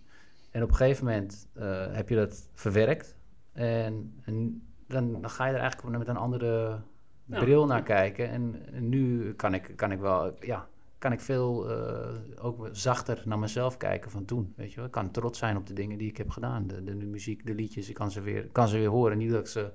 [0.51, 3.15] En op een gegeven moment uh, heb je dat verwerkt.
[3.53, 6.81] En, en dan, dan, ga je er eigenlijk met een andere
[7.25, 8.29] bril naar kijken.
[8.29, 10.67] En, en, nu kan ik, kan ik wel, ja,
[10.97, 14.53] kan ik veel uh, ook zachter naar mezelf kijken van toen.
[14.55, 14.85] Weet je wel?
[14.85, 16.67] Ik kan trots zijn op de dingen die ik heb gedaan.
[16.67, 19.17] De, de, muziek, de liedjes, ik kan ze, weer, kan ze weer horen.
[19.17, 19.71] Niet dat ik ze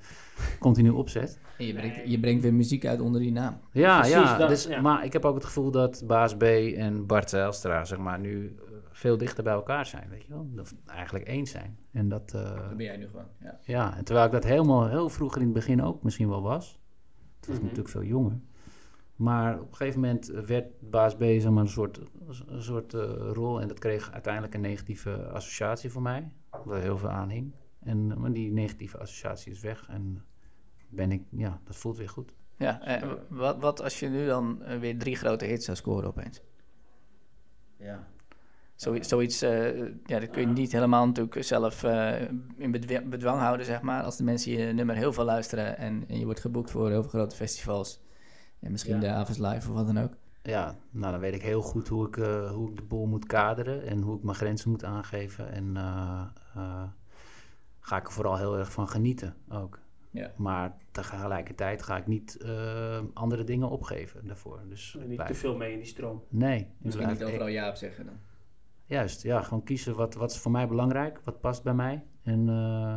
[0.58, 1.38] continu opzet.
[1.58, 3.60] En je brengt, je brengt weer muziek uit onder die naam.
[3.72, 6.42] Ja, Precies, ja, dat, dus, ja, Maar ik heb ook het gevoel dat Baas B
[6.42, 10.08] en Bart Zijlstra, zeg maar, nu eh, veel dichter bij elkaar zijn.
[10.08, 10.48] Weet je wel?
[10.54, 11.78] Dat eigenlijk eens zijn.
[11.92, 13.28] En dat, uh, dat ben jij nu gewoon.
[13.40, 13.58] Ja.
[13.62, 16.80] ja, en terwijl ik dat helemaal heel vroeger in het begin ook misschien wel was.
[17.40, 17.62] Toen was ik mhm.
[17.62, 18.40] natuurlijk veel jonger.
[19.22, 22.00] Maar op een gegeven moment werd baas B maar, een soort,
[22.58, 23.02] soort uh,
[23.32, 23.60] rol.
[23.60, 26.32] En dat kreeg uiteindelijk een negatieve associatie voor mij.
[26.64, 27.54] Waar heel veel aan hing.
[27.80, 29.88] En maar die negatieve associatie is weg.
[29.88, 30.24] En
[30.88, 32.34] ben ik, ja, dat voelt weer goed.
[32.56, 36.08] Ja, eh, wat, wat als je nu dan eh, weer drie grote hits zou scoren
[36.08, 36.42] opeens?
[37.76, 38.08] Ja.
[38.74, 42.20] Zoiets, zoiets eh, ja, dat kun je niet helemaal natuurlijk zelf eh,
[42.56, 44.02] in bedwang, bedwang houden, zeg maar.
[44.02, 47.02] Als de mensen je nummer heel veel luisteren en, en je wordt geboekt voor heel
[47.02, 48.00] veel grote festivals.
[48.62, 49.00] En misschien Ja.
[49.00, 50.12] de Avals Live of wat dan ook.
[50.42, 53.26] Ja, nou dan weet ik heel goed hoe ik, eh, hoe ik de boel moet
[53.26, 55.52] kaderen en hoe ik mijn grenzen moet aangeven.
[55.52, 56.22] En eh,
[56.54, 56.82] eh,
[57.80, 59.80] ga ik er vooral heel erg van genieten ook.
[60.10, 60.30] Ja.
[60.36, 64.60] Maar tegelijkertijd ga ik niet eh, andere dingen opgeven daarvoor.
[64.68, 66.22] Dus Niet blijf- te veel mee in die stroom.
[66.28, 66.58] Nee.
[66.58, 68.14] ik Misschien blijf- niet overal ja op zeggen dan.
[68.84, 72.04] Juist, ja, gewoon kiezen wat, wat is voor mij belangrijk, wat past bij mij.
[72.22, 72.96] En, eh,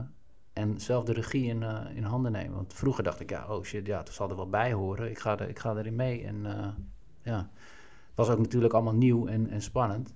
[0.55, 2.55] en zelf de regie in, eh, in handen nemen.
[2.55, 5.09] Want vroeger dacht ik, ja, oh shit, ja, het zal er wel bij horen.
[5.09, 6.23] Ik ga, er, ik ga erin mee.
[6.23, 6.67] En eh,
[7.21, 7.37] ja,
[8.07, 10.15] het was ook natuurlijk allemaal nieuw en, en spannend.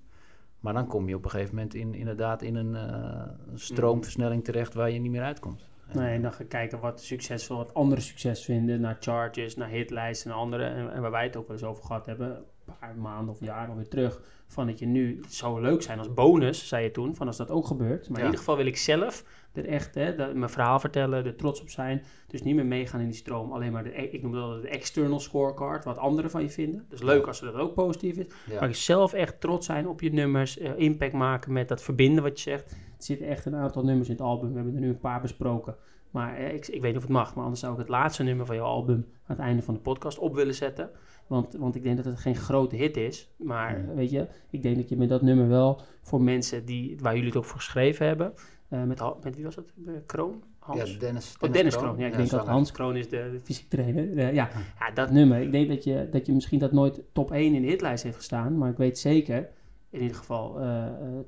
[0.60, 4.74] Maar dan kom je op een gegeven moment in, inderdaad in een eh, stroomversnelling terecht
[4.74, 5.68] waar je niet meer uitkomt.
[5.94, 8.82] Nee, en dan gaan kijken wat succesvol, wat anderen succes vinden.
[8.82, 10.64] Naar charges, naar hitlijsten en andere.
[10.64, 12.46] En, en waar wij het ook wel eens over gehad hebben,
[12.80, 14.22] paar maanden of jaren alweer terug.
[14.48, 17.38] Van dat je nu, het zou leuk zijn als bonus, zei je toen, van als
[17.38, 18.10] dat ook gebeurt.
[18.10, 21.36] Maar in ieder geval wil ik zelf er echt hè, dat, mijn verhaal vertellen, er
[21.36, 22.04] trots op zijn.
[22.28, 23.52] Dus niet meer meegaan in die stroom.
[23.52, 26.86] Alleen maar, de, ik noem dat de external scorecard, wat anderen van je vinden.
[26.90, 28.28] Dus leuk als dat ook positief is.
[28.50, 28.60] Ja.
[28.60, 32.42] Maar zelf echt trots zijn op je nummers, eh, impact maken met dat verbinden wat
[32.42, 32.72] je zegt.
[32.72, 34.50] Er zitten echt een aantal nummers in het album.
[34.50, 35.76] We hebben er nu een paar besproken.
[36.12, 38.24] Maar eh, ik, ik weet niet of het mag, maar anders zou ik het laatste
[38.24, 40.90] nummer van je album aan het einde van de podcast op willen zetten.
[41.30, 43.30] Want, want ik denk dat het geen grote hit is.
[43.38, 43.96] Maar Hmm.
[43.96, 47.28] weet je, ik denk dat je met dat nummer wel voor mensen die, waar jullie
[47.28, 48.34] het ook voor geschreven hebben.
[48.70, 49.66] eh, met, met wie was dat?
[49.88, 50.44] Eh, Kroon?
[50.60, 50.94] Hans?
[50.94, 51.98] Ja, Dennis, Oh, Dennis Kroon.
[51.98, 52.48] Ja, ik denk dat.
[52.48, 54.18] Hans Kroon is de, de fysiek trainer.
[54.18, 54.50] Eh, ja.
[54.80, 55.42] ja, dat nummer.
[55.42, 58.16] Ik denk dat je, dat je misschien dat nooit top 1 in de hitlijst heeft
[58.16, 58.58] gestaan.
[58.58, 59.50] Maar ik weet zeker,
[59.90, 60.58] in ieder geval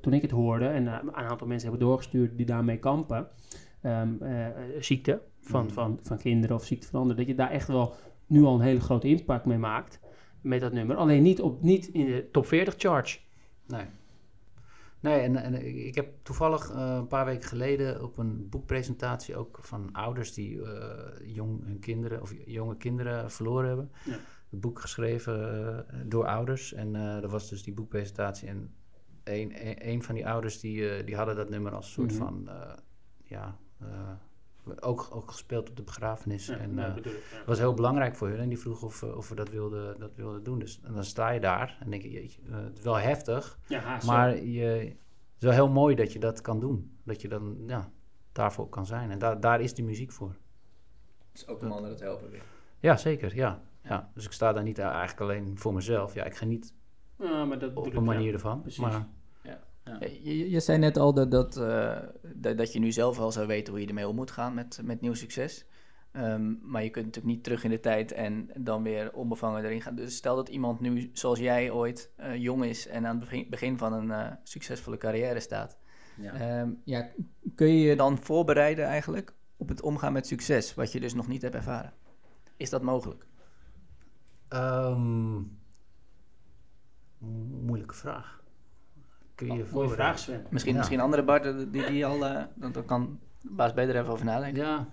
[0.00, 0.66] toen ik het hoorde...
[0.66, 3.28] en een aantal mensen hebben doorgestuurd die daarmee kampen...
[3.80, 5.72] ehm, eh, eh, ziekte van, Mhm.
[5.72, 7.18] van, van kinderen of ziekte van anderen...
[7.20, 7.94] dat je daar echt wel
[8.32, 10.00] nu al een hele grote impact mee maakt
[10.40, 10.96] met dat nummer.
[10.96, 13.18] Alleen niet, op, niet in de top 40 charge.
[13.66, 13.84] Nee.
[15.00, 15.54] Nee, en, en
[15.86, 20.62] ik- heb toevallig eh, een paar weken geleden op een boekpresentatie ook van ouders die
[20.62, 23.90] eh, jong hun kinderen of jonge kinderen verloren hebben.
[24.04, 24.16] Ja.
[24.50, 26.72] Het boek geschreven eh, door ouders.
[26.72, 28.48] En dat was dus die boekpresentatie.
[28.48, 28.74] En
[29.24, 32.18] een, een, een van die ouders die, die hadden dat nummer als soort Mhm.
[32.18, 32.48] van
[33.24, 33.58] ja.
[34.80, 36.46] Ook, ook gespeeld op de begrafenis.
[36.46, 39.16] Ja, en, eh, bedoel ik, was heel belangrijk voor hun en die vroeg of, eh,
[39.16, 40.58] of we dat wilden, dat wilden doen.
[40.58, 43.58] Dus en dan sta je daar en denk je, jeetje, eh, het is wel heftig.
[43.66, 46.98] Ja, haast Maar je, het is wel heel mooi dat je dat kan doen.
[47.04, 47.90] Dat je dan ja,
[48.32, 49.10] daarvoor kan zijn.
[49.10, 50.36] En daar daar is die muziek voor.
[51.32, 52.42] Dus ook om anderen te helpen weer.
[52.78, 53.34] Ja, zeker.
[53.36, 53.62] Ja.
[53.84, 54.10] Ja.
[54.14, 56.14] Dus ik sta daar niet eigenlijk alleen voor mezelf.
[56.14, 56.74] Ja, ik geniet
[57.18, 58.60] Ja, maar dat op een manier ervan.
[58.60, 58.80] precies.
[58.80, 59.06] Maar
[60.22, 61.98] Je, je zei net al dat, dat, eh,
[62.34, 64.80] dat, dat je nu zelf wel zou weten hoe je ermee om moet gaan met,
[64.84, 65.66] met nieuw succes.
[66.12, 69.82] Ehm, maar je kunt natuurlijk niet terug in de tijd en dan weer onbevangen erin
[69.82, 69.94] gaan.
[69.94, 73.46] Dus stel dat iemand nu, zoals jij ooit, eh, jong is en aan het begin,
[73.50, 75.78] begin van een eh, succesvolle carrière staat.
[76.16, 76.32] ja.
[76.32, 77.08] Ehm, ja,
[77.54, 81.28] kun je je dan voorbereiden eigenlijk op het omgaan met succes, wat je dus nog
[81.28, 81.92] niet hebt ervaren?
[82.56, 83.26] Is dat mogelijk?
[84.48, 85.34] Ehm,
[87.18, 88.41] mo- moeilijke vraag.
[89.46, 90.04] Kun je je Mooie voorbereiden?
[90.04, 90.46] vraag, Sven.
[90.50, 90.78] Misschien, Ja.
[90.78, 94.24] misschien andere Bart, eh, die, die al, eh, dan, dan kan Baas beter even over
[94.24, 94.62] nadenken.
[94.64, 94.88] Ja,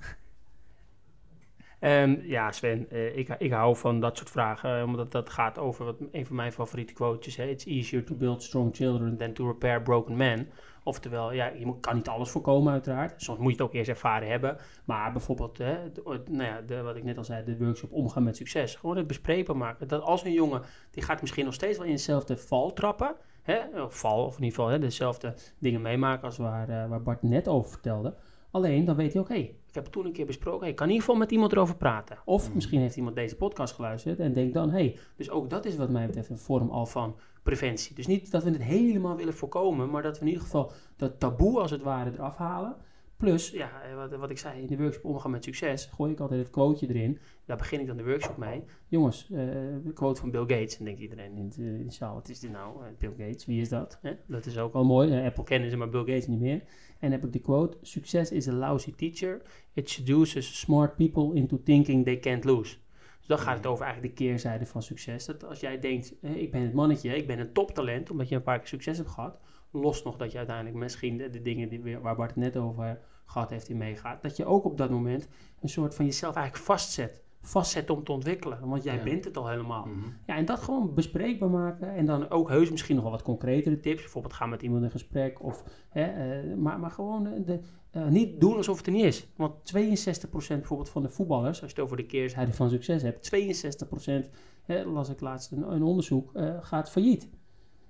[1.80, 5.86] Ehm, ja, Sven, eh, ik, ik hou van dat soort vragen, omdat dat gaat over
[5.86, 7.36] wat, een van mijn favoriete quotes.
[7.36, 7.46] Hè?
[7.46, 10.50] It's easier to build strong children than to repair broken men.
[10.84, 13.22] Oftewel, ja, je moet- kan niet alles voorkomen uiteraard.
[13.22, 14.58] Soms moet je het ook eerst ervaren hebben.
[14.86, 18.24] Maar bijvoorbeeld, hè, de- nou ja, de, wat ik net al zei, de workshop omgaan
[18.24, 18.76] met succes.
[18.76, 19.88] Gewoon het bespreekbaar maken.
[19.88, 23.16] Dat als een jongen, die gaat misschien nog steeds wel in dezelfde val trappen.
[23.50, 23.84] Hè?
[23.84, 27.24] Of val, of in ieder geval hè, dezelfde dingen meemaken als waar, eh, waar Bart
[27.24, 28.16] net over vertelde.
[28.52, 30.60] Alleen dan weet hij ook, hé, ik heb het toen een keer besproken.
[30.60, 32.18] Hey, ik kan in ieder geval met iemand erover praten.
[32.26, 35.66] Of misschien heeft iemand deze podcast geluisterd en denkt dan, hé, hey, dus ook dat
[35.66, 37.96] is wat mij betreft een vorm al van preventie.
[37.96, 41.20] Dus niet dat we het helemaal willen voorkomen, maar dat we in ieder geval dat
[41.20, 42.76] taboe als het ware eraf halen.
[43.20, 46.20] Plus, ja, eh, wat, wat ik zei, in de workshop omgaan met succes, gooi ik
[46.20, 47.20] altijd het quoteje erin.
[47.46, 48.64] Daar begin ik dan de workshop mee.
[48.88, 49.38] Jongens, eh,
[49.84, 50.78] de quote van Bill Gates.
[50.78, 52.84] En denkt iedereen in, de, in de zaal, wat is dit nou?
[52.84, 54.00] Eh, Bill Gates, wie is dat?
[54.28, 55.12] Dat is ook al mooi.
[55.12, 56.64] Eh, Apple kennen ze, maar Bill Gates niet meer.
[57.00, 59.42] En heb ik de quote, success is a lousy teacher.
[59.74, 62.78] It seduces smart people into thinking they can't lose.
[63.18, 65.26] Dus dan gaat het over eigenlijk de keerzijde van succes.
[65.26, 68.36] Dat als jij denkt, eh, ik ben het mannetje, ik ben een toptalent, omdat je
[68.36, 69.40] een paar keer succes hebt gehad.
[69.72, 73.00] Los nog dat je uiteindelijk misschien de, de dingen die, waar Bart het net over
[73.30, 74.22] gehad heeft in meegaat.
[74.22, 75.28] Dat je ook op dat moment
[75.62, 78.68] een soort van jezelf eigenlijk vastzet vastzetten om te ontwikkelen.
[78.68, 79.04] Want jij Ja.
[79.04, 79.86] bent het al helemaal.
[79.86, 80.08] Mhm.
[80.26, 81.94] Ja, en dat gewoon bespreekbaar maken.
[81.96, 84.02] En dan ook heus misschien nog wel wat concretere tips.
[84.02, 85.44] Bijvoorbeeld ga met iemand in gesprek.
[85.44, 87.60] Of, hè, eh, maar, maar gewoon de,
[87.92, 89.28] eh, niet doen alsof het er niet is.
[89.36, 93.24] Want 62% bijvoorbeeld van de voetballers, als je het over de keerzijde van succes hebt,
[93.24, 94.30] 62%
[94.64, 97.30] hè, las ik laatst een, een onderzoek, eh, gaat failliet.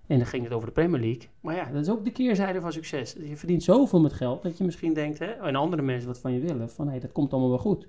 [0.10, 1.30] En dan ging het over de Premier League.
[1.41, 3.16] Maar ja, dat is ook de keerzijde van succes.
[3.20, 6.34] Je verdient zoveel met geld dat je misschien denkt, hè, en andere mensen wat van
[6.34, 7.88] je willen, van hé, dat komt allemaal wel goed.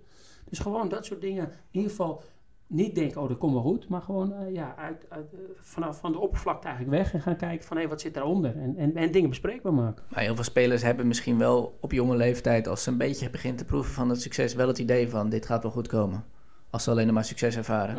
[0.49, 1.45] Dus gewoon dat soort dingen.
[1.45, 2.23] In ieder geval
[2.67, 3.89] niet denken, oh, dat komt wel goed.
[3.89, 7.37] Maar gewoon eh, ja, uit, uit, eh, vanaf van de oppervlakte eigenlijk weg en gaan
[7.37, 8.57] kijken van hé, wat zit daaronder?
[8.57, 10.05] En, en, en dingen bespreekbaar maken.
[10.09, 13.59] Maar heel veel spelers hebben misschien wel op jonge leeftijd, als ze een beetje beginnen
[13.59, 16.25] te proeven van het succes, wel het idee van dit gaat wel goed komen.
[16.71, 17.97] Als ze alleen nog maar succes ervaren.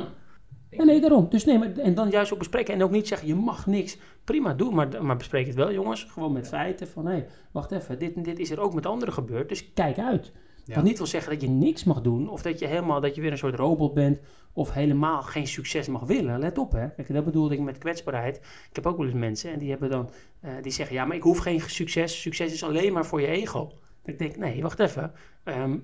[0.71, 1.29] Ja, nee, daarom.
[1.29, 2.73] Dus nee, maar, en dan juist ook bespreken.
[2.73, 3.97] En ook niet zeggen, je mag niks.
[4.23, 6.03] Prima, doe, maar, maar bespreek het wel, jongens.
[6.03, 9.13] Gewoon met feiten van, hé, wacht even, dit en dit is er ook met anderen
[9.13, 9.49] gebeurd.
[9.49, 10.31] Dus kijk uit.
[10.65, 10.75] Ja.
[10.75, 12.29] Wat niet wil zeggen dat je niks mag doen.
[12.29, 14.19] Of dat je helemaal, dat je weer een soort robot bent.
[14.53, 16.39] Of helemaal geen succes mag willen.
[16.39, 16.89] Let op, hè.
[16.89, 18.37] Kijk, dat bedoelde ik met kwetsbaarheid.
[18.69, 20.09] Ik heb ook wel eens mensen en die hebben dan,
[20.39, 22.21] eh, die zeggen, ja, maar ik hoef geen succes.
[22.21, 23.67] Succes is alleen maar voor je ego.
[24.01, 25.11] Dat ik denk, nee, wacht even.
[25.43, 25.77] Ehm,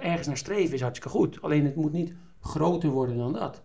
[0.00, 1.42] ergens naar streven is hartstikke goed.
[1.42, 3.62] Alleen het moet niet groter worden dan dat.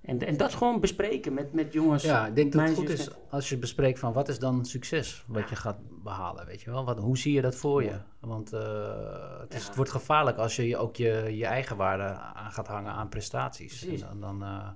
[0.00, 2.02] En, en dat gewoon bespreken met, met jongens.
[2.02, 5.24] Ja, ik denk dat het goed is als je bespreekt van wat is dan succes
[5.26, 6.84] wat je gaat behalen, weet je wel?
[6.84, 7.98] Wat, hoe zie je dat voor je?
[8.20, 9.66] Want eh, het, is, Ja.
[9.66, 13.78] het wordt gevaarlijk als je ook je, je eigen waarde aan gaat hangen aan prestaties.
[13.78, 14.02] Precies.
[14.02, 14.68] En dan, dan eh,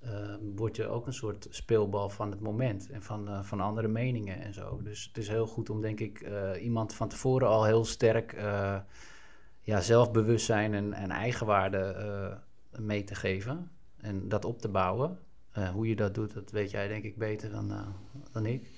[0.00, 4.40] eh, word je ook een soort speelbal van het moment en van, van andere meningen
[4.40, 4.82] en zo.
[4.82, 6.30] Dus het is heel goed om, denk ik,
[6.60, 8.36] iemand van tevoren al heel sterk
[9.60, 12.40] ja, zelfbewustzijn en, en eigenwaarde
[12.78, 13.70] mee te geven
[14.00, 15.18] en dat op te bouwen.
[15.52, 17.86] Eh, hoe je dat doet, dat weet jij denk ik beter dan, eh,
[18.32, 18.68] dan ik.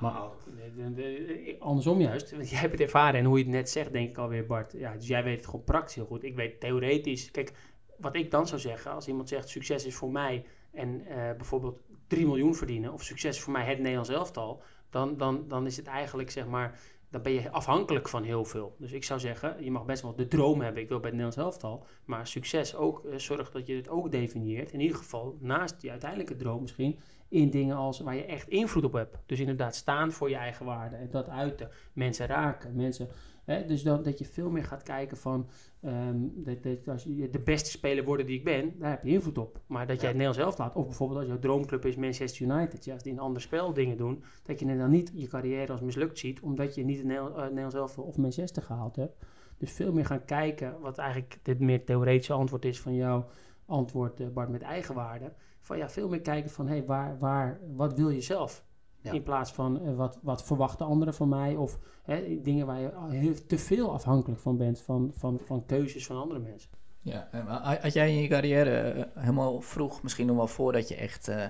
[0.00, 0.30] Maar- Nou,
[0.76, 3.70] de- de- de- andersom juist, want jij hebt het ervaren en hoe je het net
[3.70, 4.72] zegt, denk ik alweer, Bart.
[4.72, 6.24] Ja, dus jij weet het gewoon praktisch heel goed.
[6.24, 7.30] Ik weet theoretisch.
[7.30, 7.52] Kijk,
[7.98, 11.80] wat ik dan zou zeggen, als iemand zegt succes is voor mij en eh, bijvoorbeeld
[12.06, 15.76] 3 miljoen verdienen, of succes is voor mij het Nederlands elftal, dan, dan, dan is
[15.76, 16.80] het eigenlijk zeg maar.
[17.12, 18.76] Dan ben je afhankelijk van heel veel.
[18.78, 20.82] Dus ik zou zeggen, je mag best wel de droom hebben.
[20.82, 21.86] Ik wil bij het Nederlands elftal.
[22.04, 24.72] Maar succes ook, eh, zorg dat je het ook definieert.
[24.72, 26.98] In ieder geval, naast die uiteindelijke droom misschien,
[27.28, 29.18] in dingen als waar je echt invloed op hebt.
[29.26, 31.70] Dus inderdaad staan voor je eigen waarde en dat uiten.
[31.92, 33.08] Mensen raken, mensen...
[33.44, 35.48] Hè, dus dan, dat je veel meer gaat kijken van...
[35.80, 39.10] ehm, dat, dat als je de beste speler worden die ik ben, daar heb je
[39.10, 39.60] invloed op.
[39.66, 42.84] Maar dat jij het Nederlands zelf laat, of bijvoorbeeld als jouw droomclub is Manchester United...
[42.84, 45.80] Ja, als die een ander spel dingen doen, dat je dan niet je carrière als
[45.80, 46.40] mislukt ziet...
[46.40, 49.24] omdat je niet het Nederlands, uh, Nederlands elftal of Manchester gehaald hebt.
[49.58, 53.28] Dus veel meer gaan kijken, wat eigenlijk dit meer theoretische antwoord is van jouw
[53.66, 57.60] antwoord, eh, Bart, met eigenwaarde van ja, veel meer kijken van hé, hey, waar, waar,
[57.76, 58.64] wat wil je zelf?
[59.02, 59.12] Ja.
[59.12, 62.90] In plaats van eh, wat, wat verwachten anderen van mij of hè, dingen waar je
[63.08, 66.70] heel, te veel afhankelijk van bent van, van, van keuzes van andere mensen.
[67.00, 70.88] Ja, en ha- had jij in je carrière eh, helemaal vroeg, misschien nog wel voordat
[70.88, 71.44] je echt eh,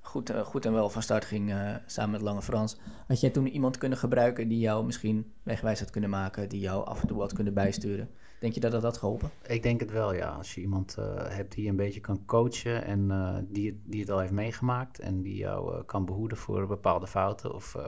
[0.00, 2.76] goed, eh, goed en wel van start ging eh, samen met Lange Frans,
[3.06, 6.86] had jij toen iemand kunnen gebruiken die jou misschien wegwijs had kunnen maken, die jou
[6.86, 8.10] af en toe had kunnen bijsturen?
[8.42, 9.30] Denk je dat dat had geholpen?
[9.46, 10.28] Ik denk het wel, ja.
[10.28, 13.80] Als je iemand eh, hebt die je een beetje kan coachen en eh, die, het-
[13.84, 17.54] die het al heeft meegemaakt en die jou eh, kan behoeden voor bepaalde fouten.
[17.54, 17.84] Of eh,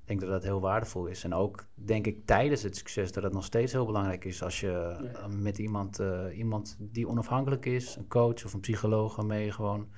[0.00, 1.24] ik denk dat dat heel waardevol is.
[1.24, 4.60] En ook denk ik tijdens het succes dat het nog steeds heel belangrijk is als
[4.60, 4.96] je
[5.28, 9.88] met iemand, eh, iemand die onafhankelijk is, een coach of een psycholoog, waarmee je gewoon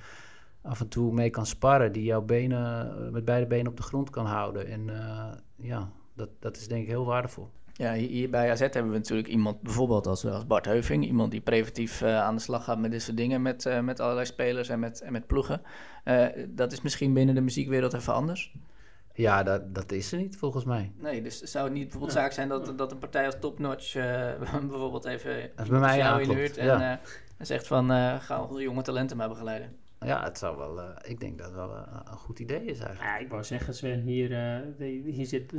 [0.62, 4.10] af en toe mee kan sparren, die jouw benen met beide benen op de grond
[4.10, 4.66] kan houden.
[4.66, 7.50] En eh, ja, dat, dat is denk ik heel waardevol.
[7.72, 11.40] Ja, hier bij AZ hebben we natuurlijk iemand, bijvoorbeeld als, als Bart Heuving, iemand die
[11.40, 14.68] preventief eh, aan de slag gaat met dit soort dingen, met, eh, met allerlei spelers
[14.68, 15.62] en met, en met ploegen.
[16.04, 18.54] Eh, dat is misschien binnen de muziekwereld even anders.
[19.14, 20.92] Ja, dat, dat is er niet volgens mij.
[20.98, 22.20] Nee, dus zou het niet bijvoorbeeld Ja.
[22.20, 23.92] zaak zijn dat, dat een partij als Topnotch
[24.70, 27.00] bijvoorbeeld even Als bij mij jou aanklopt, inhuurt en, ja.
[27.38, 29.76] en zegt van ga onze jonge talenten maar begeleiden.
[30.05, 32.78] Ja, het zou wel, eh, ik denk dat het wel eh, een goed idee is
[32.78, 33.16] eigenlijk.
[33.16, 35.50] Ja, ik wou zeggen Sven, hier, eh, hier, zit,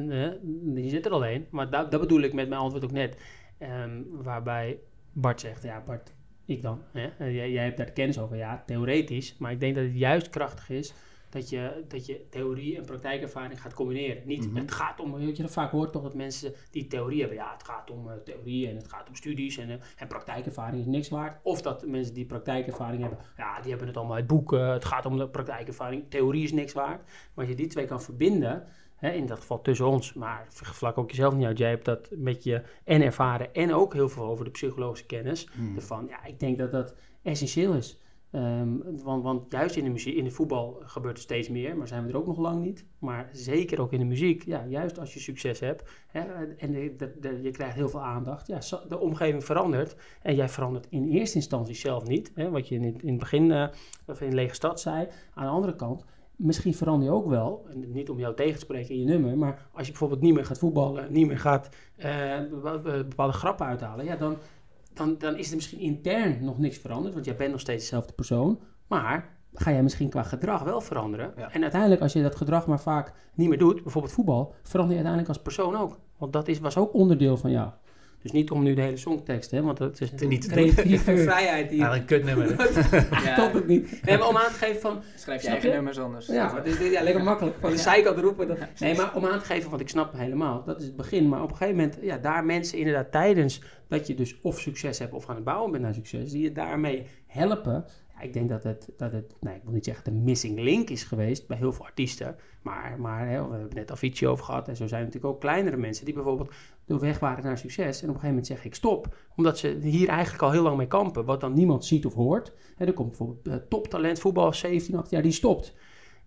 [0.75, 1.47] hier zit er al een.
[1.51, 3.17] Maar dat, dat bedoel ik met mijn antwoord ook net.
[3.57, 4.79] Ehm, waarbij
[5.11, 6.13] Bart zegt, ja Bart,
[6.45, 6.81] ik dan.
[6.91, 7.25] Hè?
[7.25, 9.37] Jij, jij hebt daar kennis over, ja, theoretisch.
[9.37, 10.93] Maar ik denk dat het juist krachtig is
[11.33, 14.21] dat je, dat je theorie en praktijkervaring gaat combineren.
[14.25, 14.55] Niet, Mhm.
[14.55, 17.63] het gaat om, weet je, vaak hoort toch dat mensen die theorie hebben, ja, het
[17.63, 21.09] gaat om eh, theorie en het gaat om studies en, eh, en praktijkervaring is niks
[21.09, 21.39] waard.
[21.43, 25.05] Of dat mensen die praktijkervaring hebben, ja, die hebben het allemaal uit boeken, het gaat
[25.05, 27.01] om de praktijkervaring, theorie is niks waard.
[27.05, 28.63] Maar als je die twee kan verbinden,
[28.95, 32.09] hè, in dat geval tussen ons, maar vlak ook jezelf niet uit, jij hebt dat
[32.11, 35.75] met je en ervaren en ook heel veel over de psychologische kennis, Hmm.
[35.75, 37.97] ervan, ja, ik denk dat dat essentieel is.
[38.33, 41.87] Ehm, want, want juist in de, muziek, in de voetbal gebeurt er steeds meer, maar
[41.87, 42.85] zijn we er ook nog lang niet.
[42.99, 47.39] Maar zeker ook in de muziek, ja, juist als je succes hebt hè, en de,
[47.41, 51.75] je krijgt heel veel aandacht, ja, de omgeving verandert en jij verandert in eerste instantie
[51.75, 52.31] zelf niet.
[52.35, 53.67] Hè, wat je in, in het begin uh,
[54.07, 55.07] of in Lege Stad zei.
[55.33, 56.05] Aan de andere kant,
[56.35, 59.67] misschien verander je ook wel, niet om jou tegen te spreken in je nummer, maar
[59.71, 62.39] als je bijvoorbeeld niet meer gaat voetballen, niet meer gaat uh,
[62.83, 64.37] bepaalde grappen uithalen, ja, dan
[64.93, 68.13] dan, dan is er misschien intern nog niks veranderd, want jij bent nog steeds dezelfde
[68.13, 68.59] persoon.
[68.87, 71.51] Maar ga jij misschien qua gedrag wel veranderen.
[71.51, 75.03] En uiteindelijk, als je dat gedrag maar vaak niet meer doet, bijvoorbeeld voetbal, verander je
[75.03, 75.99] uiteindelijk als persoon ook.
[76.17, 77.69] Want dat is, was ook onderdeel van jou.
[78.23, 81.69] Dus niet om nu de hele songtekst, hè, want dat is het niet creatieve vrijheid.
[81.69, 81.77] Die...
[81.77, 82.49] Ja, een kutnummer.
[83.23, 83.35] ja.
[83.43, 84.01] Tot het niet.
[84.03, 85.01] Nee, maar om aan te geven van...
[85.15, 86.27] Schrijf je eigen nummers anders.
[86.27, 87.55] Ja, maar ja, lekker makkelijk.
[87.59, 88.47] Van de zijkant roepen.
[88.47, 88.57] Dat...
[88.79, 91.29] Nee, maar om aan te geven, want ik snap helemaal, dat is het begin.
[91.29, 94.99] Maar op een gegeven moment, ja, daar mensen inderdaad tijdens dat je dus of succes
[94.99, 97.85] hebt of aan het bouwen bent naar succes, die je daarmee helpen
[98.23, 101.03] ik denk dat het, dat het nee, ik wil niet zeggen de missing link is
[101.03, 102.35] geweest bij heel veel artiesten.
[102.61, 104.67] Maar, maar hè, we hebben net Avicii over gehad.
[104.67, 106.53] En zo zijn er natuurlijk ook kleinere mensen die bijvoorbeeld
[106.85, 108.01] weg waren naar succes.
[108.01, 109.15] En op een gegeven moment zeggen ik stop.
[109.35, 111.25] Omdat ze hier eigenlijk al heel lang mee kampen.
[111.25, 112.53] Wat dan niemand ziet of hoort.
[112.75, 115.73] Hè, er komt bijvoorbeeld uh, toptalent voetbal 17, 18 jaar die stopt.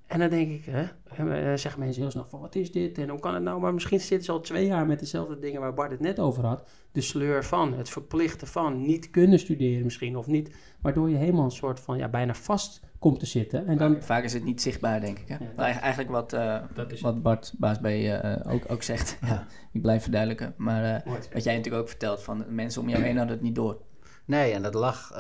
[0.07, 3.09] En dan denk ik, hè, eh, zeggen mensen heel snel van wat is dit en
[3.09, 3.61] hoe kan het nou?
[3.61, 6.45] Maar misschien zitten ze al twee jaar met dezelfde dingen waar Bart het net over
[6.45, 6.69] had.
[6.93, 10.57] De sleur van, het verplichten van, niet kunnen studeren misschien of niet.
[10.81, 13.67] Waardoor je helemaal een soort van, ja, bijna vast komt te zitten.
[13.67, 14.03] En dan...
[14.03, 15.29] Vaak is het niet zichtbaar, denk ik.
[15.29, 15.63] Hè?
[15.63, 16.63] eigenlijk wat, uh,
[17.01, 19.19] wat Bart Baas B uh, ook, ook zegt.
[19.21, 19.47] Ja.
[19.73, 20.55] ik blijf verduidelijken.
[20.57, 21.03] Maar
[21.33, 23.83] wat jij natuurlijk ook vertelt, van mensen om jou heen hadden het niet door.
[24.25, 25.13] Nee, en dat lag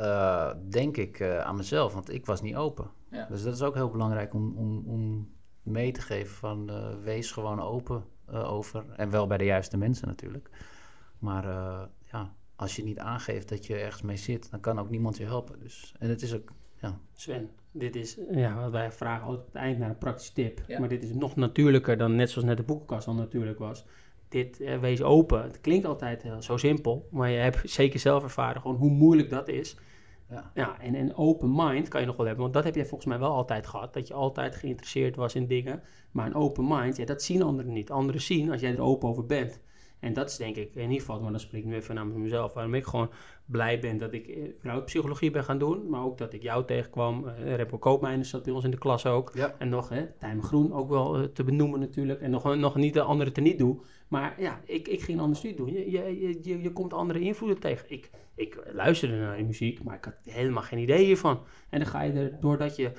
[0.68, 2.90] denk ik aan mezelf, want ik was niet open.
[3.10, 3.26] Ja.
[3.30, 5.28] Dus dat is ook heel belangrijk om, om, om
[5.66, 8.84] mee te geven van uh, wees gewoon open uh, over.
[8.96, 10.50] En wel bij de juiste mensen natuurlijk.
[11.18, 14.90] Maar uh, ja, als je niet aangeeft dat je ergens mee zit, dan kan ook
[14.90, 15.60] niemand je helpen.
[15.60, 16.98] Dus, en het is ook, ja.
[17.14, 20.60] Sven, dit is, ja, wat wij vragen altijd op het eind naar een praktische tip.
[20.66, 20.78] Ja.
[20.78, 23.84] Maar dit is nog natuurlijker dan net zoals net de boekenkast al natuurlijk was.
[24.28, 25.42] Dit, wees open.
[25.42, 29.48] Het klinkt altijd zo simpel, maar je hebt zeker zelf ervaren gewoon hoe moeilijk dat
[29.48, 29.76] is.
[30.30, 30.50] Ja.
[30.54, 33.08] ja, en een open mind kan je nog wel hebben, want dat heb jij volgens
[33.08, 33.94] mij wel altijd gehad.
[33.94, 35.82] Dat je altijd geïnteresseerd was in dingen.
[36.10, 37.90] Maar een open mind, ja, dat zien anderen niet.
[37.90, 39.60] Anderen zien als jij er open over bent.
[40.00, 42.16] En dat is denk ik in ieder geval, maar dan spreek ik nu even namens
[42.16, 43.10] mezelf, waarom ik gewoon
[43.46, 45.88] blij ben dat ik überhaupt psychologie ben gaan doen.
[45.88, 47.24] Maar ook dat ik jou tegenkwam.
[47.24, 49.30] Uh, Repo Koopmijners zat bij ons in de klas ook.
[49.34, 49.54] Ja.
[49.58, 52.20] En nog, hè, Tijmen Groen ook wel uh, te benoemen natuurlijk.
[52.20, 53.80] En nog, nog niet de andere te niet doen.
[54.08, 55.72] Maar ja, ik, ik ging een ander studie doen.
[55.72, 57.90] Je, je, je, je komt andere invloeden tegen.
[57.90, 61.40] Ik, ik luisterde naar muziek, maar ik had helemaal geen idee hiervan.
[61.68, 62.92] En dan ga je er, doordat je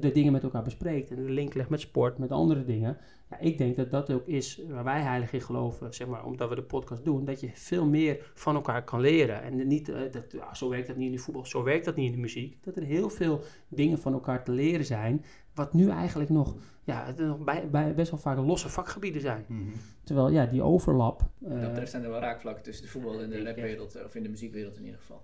[0.00, 2.96] de dingen met elkaar bespreekt en de link legt met sport, met andere dingen.
[3.30, 6.48] Ja, ik denk dat dat ook is waar wij heilig in geloven, zeg maar, omdat
[6.48, 9.42] we de podcast doen, dat je veel meer van elkaar kan leren.
[9.42, 11.96] En niet, uh, dat, ja, zo werkt dat niet in de voetbal, zo werkt dat
[11.96, 12.64] niet in de muziek.
[12.64, 17.04] Dat er heel veel dingen van elkaar te leren zijn, wat nu eigenlijk nog, ja,
[17.04, 19.44] het nog bij, bij best wel vaak losse vakgebieden zijn.
[19.48, 19.72] Mm -hmm.
[20.04, 21.22] Terwijl, ja, die overlap...
[21.42, 24.22] Uh, dat betreft zijn er wel raakvlakken tussen de voetbal en de rapwereld, of in
[24.22, 25.22] de muziekwereld in ieder geval.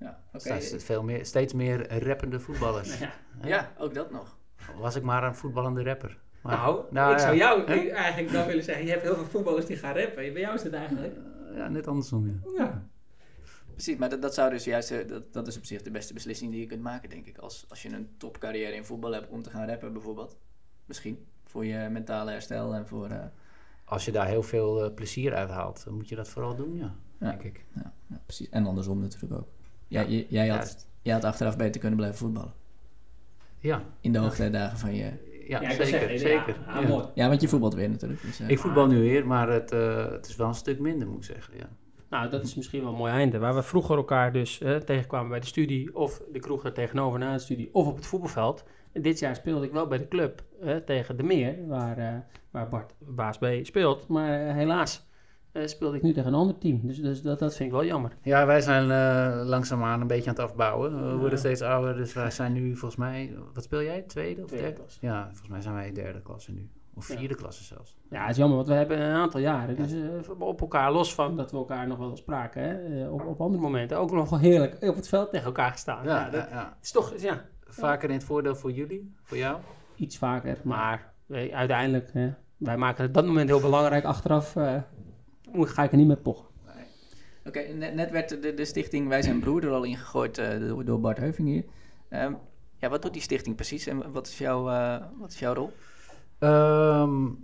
[0.00, 0.22] Ja.
[0.32, 0.60] Okay.
[0.60, 2.98] Steeds, veel meer, steeds meer rappende voetballers.
[2.98, 3.12] ja.
[3.42, 4.36] ja, ook dat nog.
[4.78, 6.18] Was ik maar een voetballende rapper.
[6.42, 9.66] Maar, nou, nou, ik zou jou eigenlijk dan willen zeggen, je hebt heel veel voetballers
[9.66, 10.32] die gaan rappen.
[10.32, 11.14] Bij jou is het eigenlijk...
[11.50, 12.50] Uh, ja, net andersom, ja.
[12.56, 12.88] ja.
[13.72, 16.14] Precies, maar dat, dat zou dus juist, eh, dat, dat is op zich de beste
[16.14, 17.38] beslissing die je kunt maken, denk ik.
[17.38, 20.36] Als, als je een topcarrière in voetbal hebt om te gaan rappen, bijvoorbeeld.
[20.84, 21.26] Misschien.
[21.44, 23.10] Voor je mentale herstel en voor.
[23.10, 23.24] Uh...
[23.84, 26.76] Als je daar heel veel uh, plezier uit haalt, dan moet je dat vooral doen,
[26.76, 26.94] ja.
[27.18, 27.30] ja.
[27.30, 27.64] Denk ik.
[27.74, 28.48] Ja, ja, precies.
[28.48, 29.48] En andersom natuurlijk ook.
[29.90, 32.52] Ja, jij, jij, had, jij had achteraf beter kunnen blijven voetballen.
[33.58, 33.82] Ja.
[34.00, 35.28] In de hoogtijdagen van je.
[35.48, 35.86] Ja, zeker.
[35.86, 36.56] Zeggen, zeker.
[36.66, 37.04] Ja, mooi.
[37.14, 38.22] ja, want je voetbalt weer natuurlijk.
[38.22, 39.70] Dus, ik voetbal nu weer, maar het,
[40.10, 41.54] het is wel een stuk minder, moet ik zeggen.
[41.56, 41.68] Ja.
[42.10, 43.38] Nou, dat is misschien wel een mooi einde.
[43.38, 47.18] Waar we vroeger elkaar dus eh, tegenkwamen bij de studie, of de kroeg er tegenover
[47.18, 48.64] na de studie, of op het voetbalveld.
[48.92, 52.14] En dit jaar speelde ik wel bij de club eh, tegen de Meer, waar, uh,
[52.50, 54.08] waar Bart Baas B speelt.
[54.08, 55.08] Maar uh, helaas
[55.52, 56.80] speelde ik nu tegen een ander team.
[56.82, 58.16] Dus, dus dat, dat vind ik wel jammer.
[58.22, 58.86] Ja, wij zijn
[59.46, 61.10] langzaamaan een beetje aan het afbouwen.
[61.10, 63.34] We worden steeds ouder, dus wij zijn nu volgens mij...
[63.54, 64.02] Wat speel jij?
[64.02, 64.80] Tweede of Tweede derde?
[64.80, 64.98] Klas.
[65.00, 66.68] Ja, volgens mij zijn wij derde klasse nu.
[66.94, 67.34] Of vierde ja.
[67.34, 67.96] klasse zelfs.
[68.10, 69.76] Ja, het is jammer, want we hebben een aantal jaren.
[69.76, 73.26] Dus uh, op elkaar, los van dat we elkaar nog wel spraken, hè, uh, op,
[73.26, 76.04] op andere momenten ook nog wel heerlijk op het veld tegen elkaar gestaan.
[76.04, 77.44] Ja, ja dat ja, is toch, ja.
[77.64, 79.58] Vaker in het voordeel voor jullie, voor jou?
[79.96, 84.04] Iets vaker, maar uh, uiteindelijk, hè, wij maken het dat moment heel belangrijk.
[84.04, 84.56] Achteraf
[85.52, 86.48] ga ik er niet mee pochen.
[87.44, 90.84] Oké, okay, net, net, werd de, de stichting Wij zijn Broer er al ingegooid door,
[90.84, 91.64] door Bart Heuving hier.
[92.10, 92.38] Um,
[92.76, 94.62] ja, wat doet die stichting precies en wat is, jouw,
[95.18, 95.72] wat is jouw rol?
[96.38, 97.42] Um,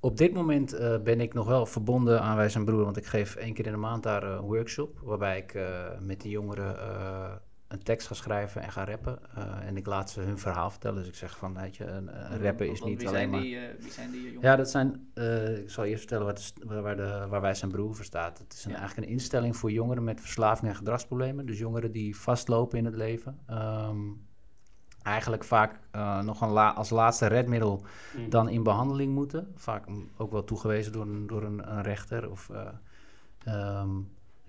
[0.00, 3.06] op dit moment uh, ben ik nog wel verbonden aan Wij zijn Broer, want ik
[3.06, 6.74] geef één keer in de maand daar een workshop, waarbij ik uh, met de jongeren
[6.74, 7.32] uh,
[7.70, 9.18] een tekst ga schrijven en ga rappen.
[9.34, 10.98] eh, en ik laat ze hun verhaal vertellen.
[10.98, 13.40] Dus ik zeg van, weet je, een, een rappen is niet alleen maar...
[13.40, 14.42] Die, eh, wie zijn die jongens?
[14.42, 15.10] Ja, dat zijn.
[15.14, 18.38] eh, ik zal eerst vertellen wat de waar, de, waar wij zijn beroepen voor staat.
[18.38, 18.76] Het is een, Ja.
[18.78, 21.46] eigenlijk een instelling voor jongeren met verslaving en gedragsproblemen.
[21.46, 23.38] Dus jongeren die vastlopen in het leven.
[23.46, 23.98] Ehm,
[25.02, 27.82] eigenlijk vaak eh, nog een la- als laatste redmiddel
[28.16, 28.30] Mm.
[28.30, 29.52] dan in behandeling moeten.
[29.54, 29.84] Vaak
[30.16, 32.30] ook wel toegewezen door een, door een, een rechter.
[32.30, 32.68] Of, eh,
[33.44, 33.88] ehm,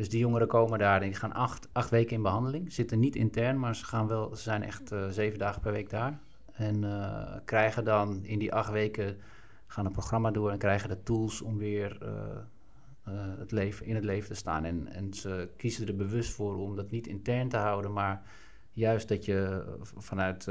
[0.02, 2.74] dus die jongeren komen daar en die gaan acht, acht weken in behandeling.
[2.74, 5.90] Zitten niet intern, maar ze, gaan wel, ze zijn echt eh, zeven dagen per week
[5.90, 6.20] daar.
[6.52, 9.18] En eh, krijgen dan in die acht weken
[9.68, 14.04] gaan een programma door en krijgen de tools om weer eh, het leven, in het
[14.04, 14.66] leven te staan.
[14.66, 18.24] En, en ze kiezen er bewust voor om dat niet intern te houden, maar
[18.72, 19.64] juist dat je
[19.98, 20.48] vanuit,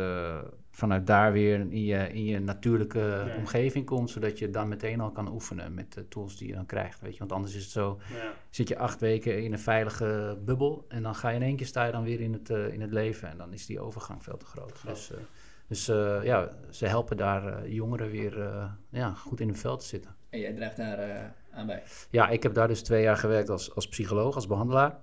[0.81, 3.37] vanuit daar weer in je, in je natuurlijke Ja.
[3.37, 6.67] omgeving komt, zodat je dan meteen al kan oefenen met de tools die je dan
[6.67, 7.01] krijgt.
[7.01, 7.19] Weet je?
[7.19, 8.33] Want anders is het zo, Ja.
[8.51, 11.67] zit je acht weken in een veilige bubbel en dan ga je in één keer
[11.67, 14.23] sta je dan weer in het, eh, in het leven en dan is die overgang
[14.23, 14.81] veel te groot.
[14.87, 15.19] Dus, eh,
[15.67, 19.85] dus eh, ja, ze helpen daar jongeren weer eh, ja, goed in hun vel te
[19.87, 20.15] zitten.
[20.31, 21.83] En jij draagt daar aan bij.
[22.11, 24.99] Ja, ik heb daar dus twee jaar gewerkt als, als psycholoog, als behandelaar.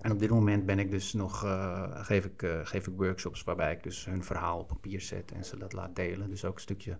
[0.00, 3.44] En op dit moment ben ik dus nog, eh, geef, ik, eh, geef ik workshops
[3.44, 6.30] waarbij ik dus hun verhaal op papier zet en ze dat laat delen.
[6.30, 6.98] Dus ook een stukje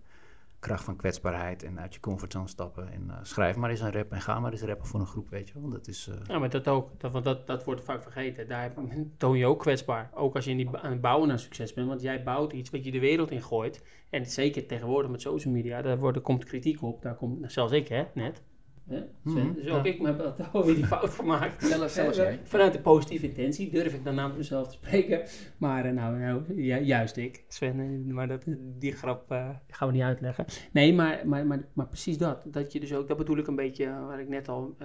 [0.58, 2.92] kracht van kwetsbaarheid en uit je comfortzone stappen.
[2.92, 5.30] En eh, schrijf maar eens een rap en ga maar eens rappen voor een groep,
[5.30, 5.70] weet je wel.
[5.70, 7.00] Dat is, Ja, maar dat ook.
[7.00, 8.48] Dat, want dat, dat wordt vaak vergeten.
[8.48, 8.72] Daar
[9.16, 10.10] toon je ook kwetsbaar.
[10.14, 11.88] Ook als je in die, aan het bouwen naar succes bent.
[11.88, 13.84] Want jij bouwt iets wat je de wereld in gooit.
[14.10, 17.02] En zeker tegenwoordig met social media, daar wordt, komt kritiek op.
[17.02, 18.42] Daar komt, zelfs ik, hè, net.
[18.88, 19.46] Hè, Sven?
[19.46, 19.92] Mhm, dus ook ja.
[19.92, 21.64] ik heb daar weer die fout gemaakt.
[21.66, 22.40] Zelfs, zelfs jij.
[22.42, 25.22] Vanuit de positieve intentie durf ik dan namens mezelf te spreken.
[25.56, 28.44] Maar eh, nou, nou ju- juist ik, Sven, eh, maar dat,
[28.78, 30.44] die grap eh, gaan we niet uitleggen.
[30.72, 32.42] Nee, maar, maar, maar, maar precies dat.
[32.46, 34.76] Dat je dus ook, dat bedoel ik een beetje, waar ik net al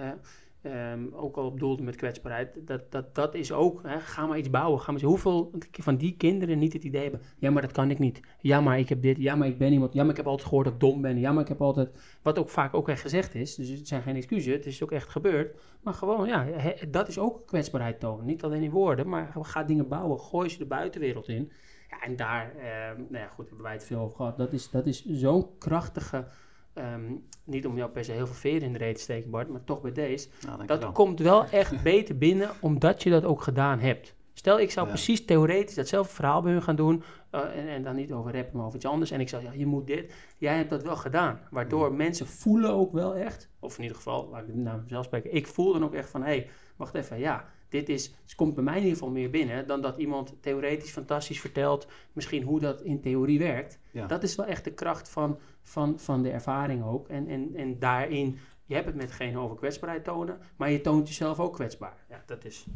[0.64, 2.66] ehm, ook al op doelde met kwetsbaarheid.
[2.66, 4.80] Dat, dat, dat is ook, hè, ga maar iets bouwen.
[4.80, 7.98] Ga maar, hoeveel van die kinderen niet het idee hebben, ja, maar dat kan ik
[7.98, 8.20] niet.
[8.38, 9.16] Ja, maar ik heb dit.
[9.18, 9.92] Ja, maar ik ben iemand.
[9.92, 11.18] Ja, maar ik heb altijd gehoord dat ik dom ben.
[11.18, 11.90] Ja, maar ik heb altijd,
[12.22, 13.54] wat ook vaak ook echt gezegd is.
[13.54, 15.60] Dus het zijn geen excuses, het is ook echt gebeurd.
[15.82, 16.46] Maar gewoon, ja,
[16.88, 18.26] dat is ook kwetsbaarheid tonen.
[18.26, 20.20] Niet alleen in woorden, maar ga dingen bouwen.
[20.20, 21.50] Gooi ze de buitenwereld in.
[21.90, 24.36] Ja, en daar, ehm, nou ja, goed, hebben wij het veel over gehad.
[24.36, 26.26] Dat is, dat is zo'n krachtige,
[26.74, 27.12] ehm,
[27.44, 29.64] niet om jou per se heel veel veren in de reet te steken, Bart, maar
[29.64, 30.28] toch bij deze.
[30.46, 30.92] nou, Dat wel.
[30.92, 34.14] komt wel echt beter binnen, omdat je dat ook gedaan hebt.
[34.32, 34.92] Stel, ik zou Ja.
[34.92, 37.02] precies theoretisch datzelfde verhaal bij hun gaan doen.
[37.30, 39.10] eh, en, en dan niet over rappen, maar over iets anders.
[39.10, 40.12] En ik zou ja, je moet dit.
[40.38, 41.40] Jij hebt dat wel gedaan.
[41.50, 41.96] Waardoor Mm.
[41.96, 45.34] mensen voelen ook wel echt, of in ieder geval, laat ik naar mezelf spreken.
[45.34, 48.54] Ik voel dan ook echt van, hé, hey, wacht even, ja, dit is, het komt
[48.54, 49.66] bij mij in ieder geval meer binnen.
[49.66, 53.78] Dan dat iemand theoretisch fantastisch vertelt, misschien hoe dat in theorie werkt.
[53.90, 54.06] Ja.
[54.06, 57.08] Dat is wel echt de kracht van, van, van de ervaring ook.
[57.08, 61.08] En, en, en daarin, je hebt het met geen over kwetsbaarheid tonen, maar je toont
[61.08, 61.96] jezelf ook kwetsbaar.
[62.08, 62.66] Ja, dat is...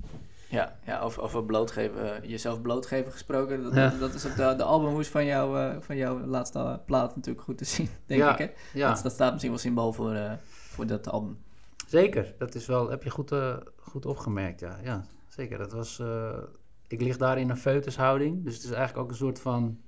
[0.50, 3.62] Ja, ja over, over blootgeven, eh, jezelf blootgeven gesproken.
[3.62, 3.90] Dat, Ja.
[4.00, 7.44] dat is op de, de albumhoes van, jou, eh, van jouw laatste eh, plaat natuurlijk
[7.44, 8.38] goed te zien, denk Ja, ik.
[8.38, 8.78] Hè?
[8.78, 11.38] Ja, Dat, dat staat misschien wel symbool voor, eh, voor dat album.
[11.90, 12.34] Zeker.
[12.38, 14.78] Dat is wel, heb je goed, eh, goed opgemerkt, ja.
[14.82, 15.04] ja.
[15.28, 15.98] Zeker, dat was...
[15.98, 16.38] eh,
[16.86, 18.44] ik lig daar in een foetushouding.
[18.44, 19.80] Dus het is eigenlijk ook een soort van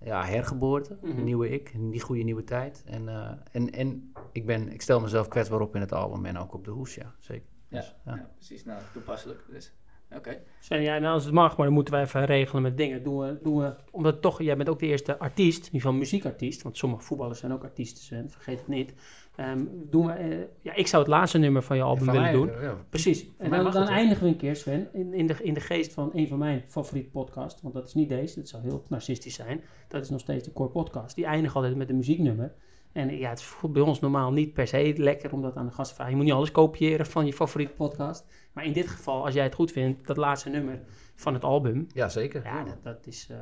[0.00, 0.98] ja, hergeboorte.
[1.02, 1.18] Mhm.
[1.18, 2.82] Een nieuwe ik, een die goede nieuwe tijd.
[2.86, 6.38] En, eh, en, en ik, ben, ik stel mezelf kwetsbaar op in het album en
[6.38, 7.14] ook op de hoes, ja.
[7.18, 7.48] Zeker.
[7.68, 8.14] Ja, Dus, ja.
[8.14, 8.30] ja.
[8.34, 8.64] precies.
[8.64, 9.44] Nou, toepasselijk.
[9.50, 9.72] Dus,
[10.16, 10.38] oké.
[10.60, 13.02] Ja, nou, als het mag, maar dan moeten we even regelen met dingen.
[13.02, 15.96] Doen we, doen we, omdat toch, jij bent ook de eerste artiest, in ieder geval
[15.96, 18.94] muziekartiest, want sommige voetballers zijn ook artiesten, vergeet het niet.
[19.36, 22.30] Ehm, doen we, eh, ja, ik zou het laatste nummer van je album Van willen
[22.46, 22.62] mij, doen.
[22.62, 22.76] ja.
[22.90, 23.26] Precies.
[23.38, 26.28] En dan, eindigen we een keer, Sven, in, in, de, in de geest van een
[26.28, 27.62] van mijn favoriete podcasts.
[27.62, 29.60] Want dat is niet deze, dat zou heel narcistisch zijn.
[29.88, 31.14] Dat is nog steeds de Core Podcast.
[31.14, 32.54] Die eindigen altijd met een muzieknummer.
[32.92, 35.72] En ja, het voelt bij ons normaal niet per se lekker om dat aan de
[35.72, 36.12] gast te vragen.
[36.12, 38.24] Je moet niet alles kopiëren van je favoriete podcast.
[38.52, 40.80] Maar in dit geval, als jij het goed vindt, dat laatste nummer
[41.14, 41.86] van het album.
[41.94, 42.44] Ja, zeker.
[42.44, 43.28] Ja, dat is...
[43.30, 43.36] eh,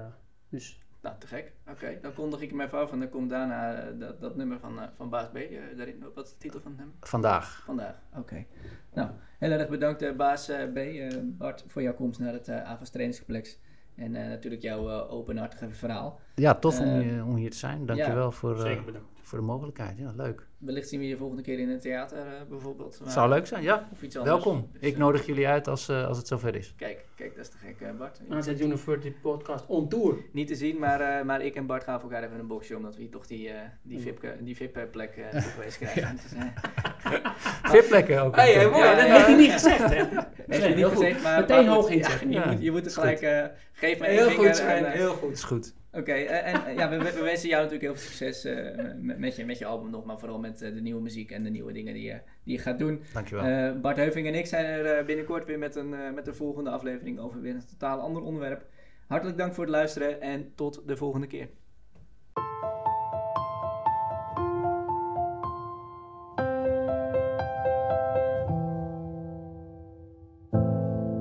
[0.49, 1.53] dus Nou, te gek.
[1.71, 4.59] Oké, dan kondig ik hem even af en dan komt daarna eh, dat, dat nummer
[4.59, 6.05] van, eh, van Baas B eh, daarin.
[6.15, 6.97] Wat is de titel van het nummer?
[7.01, 7.63] Vandaag.
[7.65, 8.03] Vandaag.
[8.17, 8.45] Oké.
[8.93, 10.79] Nou, heel erg bedankt Baas B,
[11.23, 13.59] Bart, voor jouw komst naar het eh AVAS trainingscomplex.
[13.95, 16.21] En natuurlijk jouw openhartige verhaal.
[16.35, 17.87] Ja, tof om, Eh, hier, om hier te zijn.
[17.87, 18.77] Dankjewel voor, eh,
[19.23, 19.99] voor de mogelijkheid.
[19.99, 20.47] Ja, leuk.
[20.59, 23.01] Wellicht zien we je volgende keer in een theater eh, bijvoorbeeld.
[23.03, 23.89] Maar- Zou leuk zijn, ja.
[23.93, 24.35] Of iets anders.
[24.35, 24.69] Welkom.
[24.73, 26.75] Dus, Ik eh, nodig jullie uit als, eh, als het zover is.
[26.77, 28.21] Kijk, kijk, dat is te gek, eh, Bart.
[28.31, 30.17] AZ University Podcast on tour.
[30.33, 32.77] Niet te zien, maar, eh, maar ik en Bart gaan voor elkaar even een boxje,
[32.77, 34.03] omdat we hier toch die, eh die Mm.
[34.05, 36.17] VIP, die VIP plek eh toegewezen krijgen.
[36.17, 37.31] Dus, eh,
[37.73, 38.37] Viplekken ook.
[38.37, 39.41] Hey, hey, mooi, Ja, dat ja, heeft hij ja.
[39.41, 39.95] niet gezegd, hè?
[40.59, 40.99] hij niet heel goed.
[40.99, 41.41] gezegd, maar...
[41.41, 42.07] Meteen hoog goed.
[42.29, 43.21] Ja, je, moet, je moet er gelijk...
[43.21, 45.33] eh geef me Heel één goed, vinger en, eh, heel goed.
[45.33, 45.75] is goed.
[45.97, 49.19] Oké, eh, en eh, ja, we, we, wensen jou natuurlijk heel veel succes uh, met,
[49.19, 51.73] met, je, met je album nog, maar vooral met de nieuwe muziek en de nieuwe
[51.73, 53.03] dingen die je, die je gaat doen.
[53.13, 53.81] Dankjewel.
[53.81, 57.41] Bart Heuving en ik zijn er binnenkort weer met, een, met de volgende aflevering over
[57.41, 58.67] weer een totaal ander onderwerp.
[59.07, 61.49] Hartelijk dank voor het luisteren en tot de volgende keer.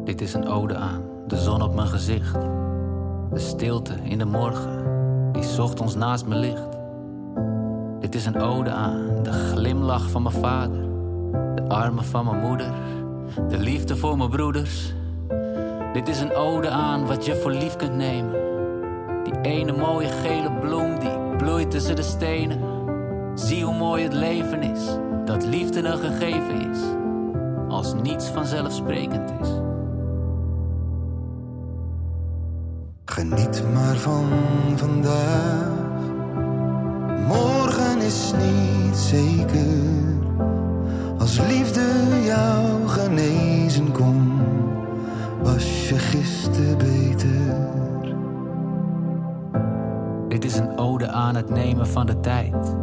[0.03, 2.37] Dit is een ode aan de zon op mijn gezicht.
[3.33, 4.83] De stilte in de morgen
[5.31, 6.77] die ochtends naast me ligt.
[7.99, 10.81] Dit is een ode aan de glimlach van mijn vader,
[11.55, 12.71] de armen van mijn moeder,
[13.49, 14.93] de liefde voor mijn broeders.
[15.93, 18.35] Dit is een ode aan wat je voor lief kunt nemen.
[19.23, 22.59] Die ene mooie gele bloem die bloeit tussen de stenen.
[23.33, 24.85] Zie hoe mooi het leven is,
[25.25, 26.79] dat liefde een gegeven is,
[27.67, 29.72] als niets vanzelfsprekend is.
[33.13, 34.25] Geniet maar van
[34.75, 35.67] vandaag.
[37.27, 39.77] Morgen is niet zeker.
[41.17, 41.81] Als liefde
[42.25, 44.41] jou genezen kon,
[45.41, 47.55] was je gisteren beter.
[50.27, 52.75] Dit is een ode aan het nemen van de tijd,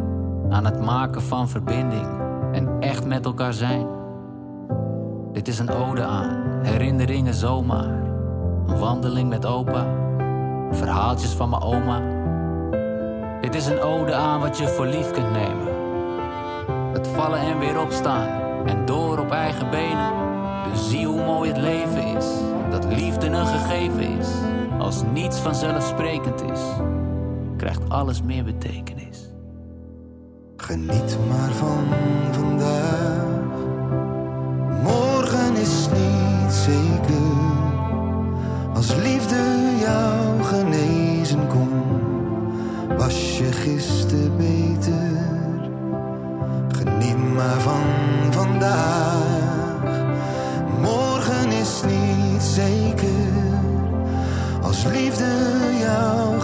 [0.49, 2.07] aan het maken van verbinding
[2.51, 3.87] en echt met elkaar zijn.
[5.31, 8.03] Dit is een ode aan herinneringen zomaar,
[8.67, 10.09] een wandeling met opa
[10.71, 12.01] verhaaltjes van mijn oma.
[13.41, 15.67] Dit is een ode aan wat je voor lief kunt nemen.
[16.93, 18.27] Het vallen en weer opstaan
[18.65, 20.11] en door op eigen benen.
[20.71, 22.25] Dus zie hoe mooi het leven is,
[22.69, 24.27] dat liefde een gegeven is.
[24.79, 26.61] Als niets vanzelfsprekend is,
[27.57, 29.31] krijgt alles meer betekenis.
[30.57, 31.83] Geniet maar van
[32.31, 33.25] vandaag.
[34.83, 37.60] Morgen is niet zeker.
[38.81, 39.43] Als liefde
[39.79, 41.69] jou genezen kon,
[42.97, 45.11] was je gisteren beter.
[46.71, 47.83] Geniet maar van
[48.29, 49.23] vandaag.
[50.81, 53.31] Morgen is niet zeker.
[54.61, 55.33] Als liefde
[55.79, 56.40] jou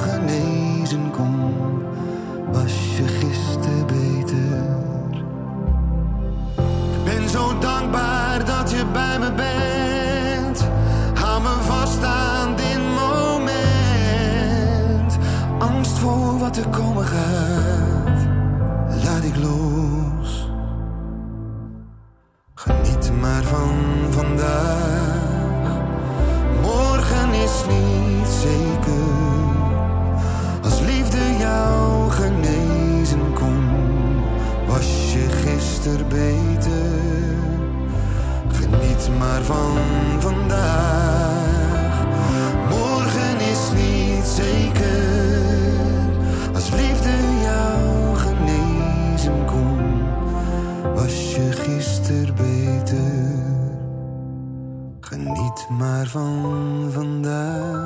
[16.58, 18.28] er komen gaat,
[19.04, 20.50] laat ik los.
[22.54, 23.76] Geniet maar van
[24.10, 25.70] vandaag.
[26.62, 29.16] Morgen is niet zeker.
[30.64, 33.70] Als liefde jou genezen kon,
[34.68, 37.00] was je gisteren beter.
[38.48, 39.78] Geniet maar van
[40.20, 42.06] vandaag.
[42.70, 44.77] Morgen is niet zeker.
[51.08, 53.36] Was je gisteren beter.
[55.00, 57.77] Geniet maar van vandaag.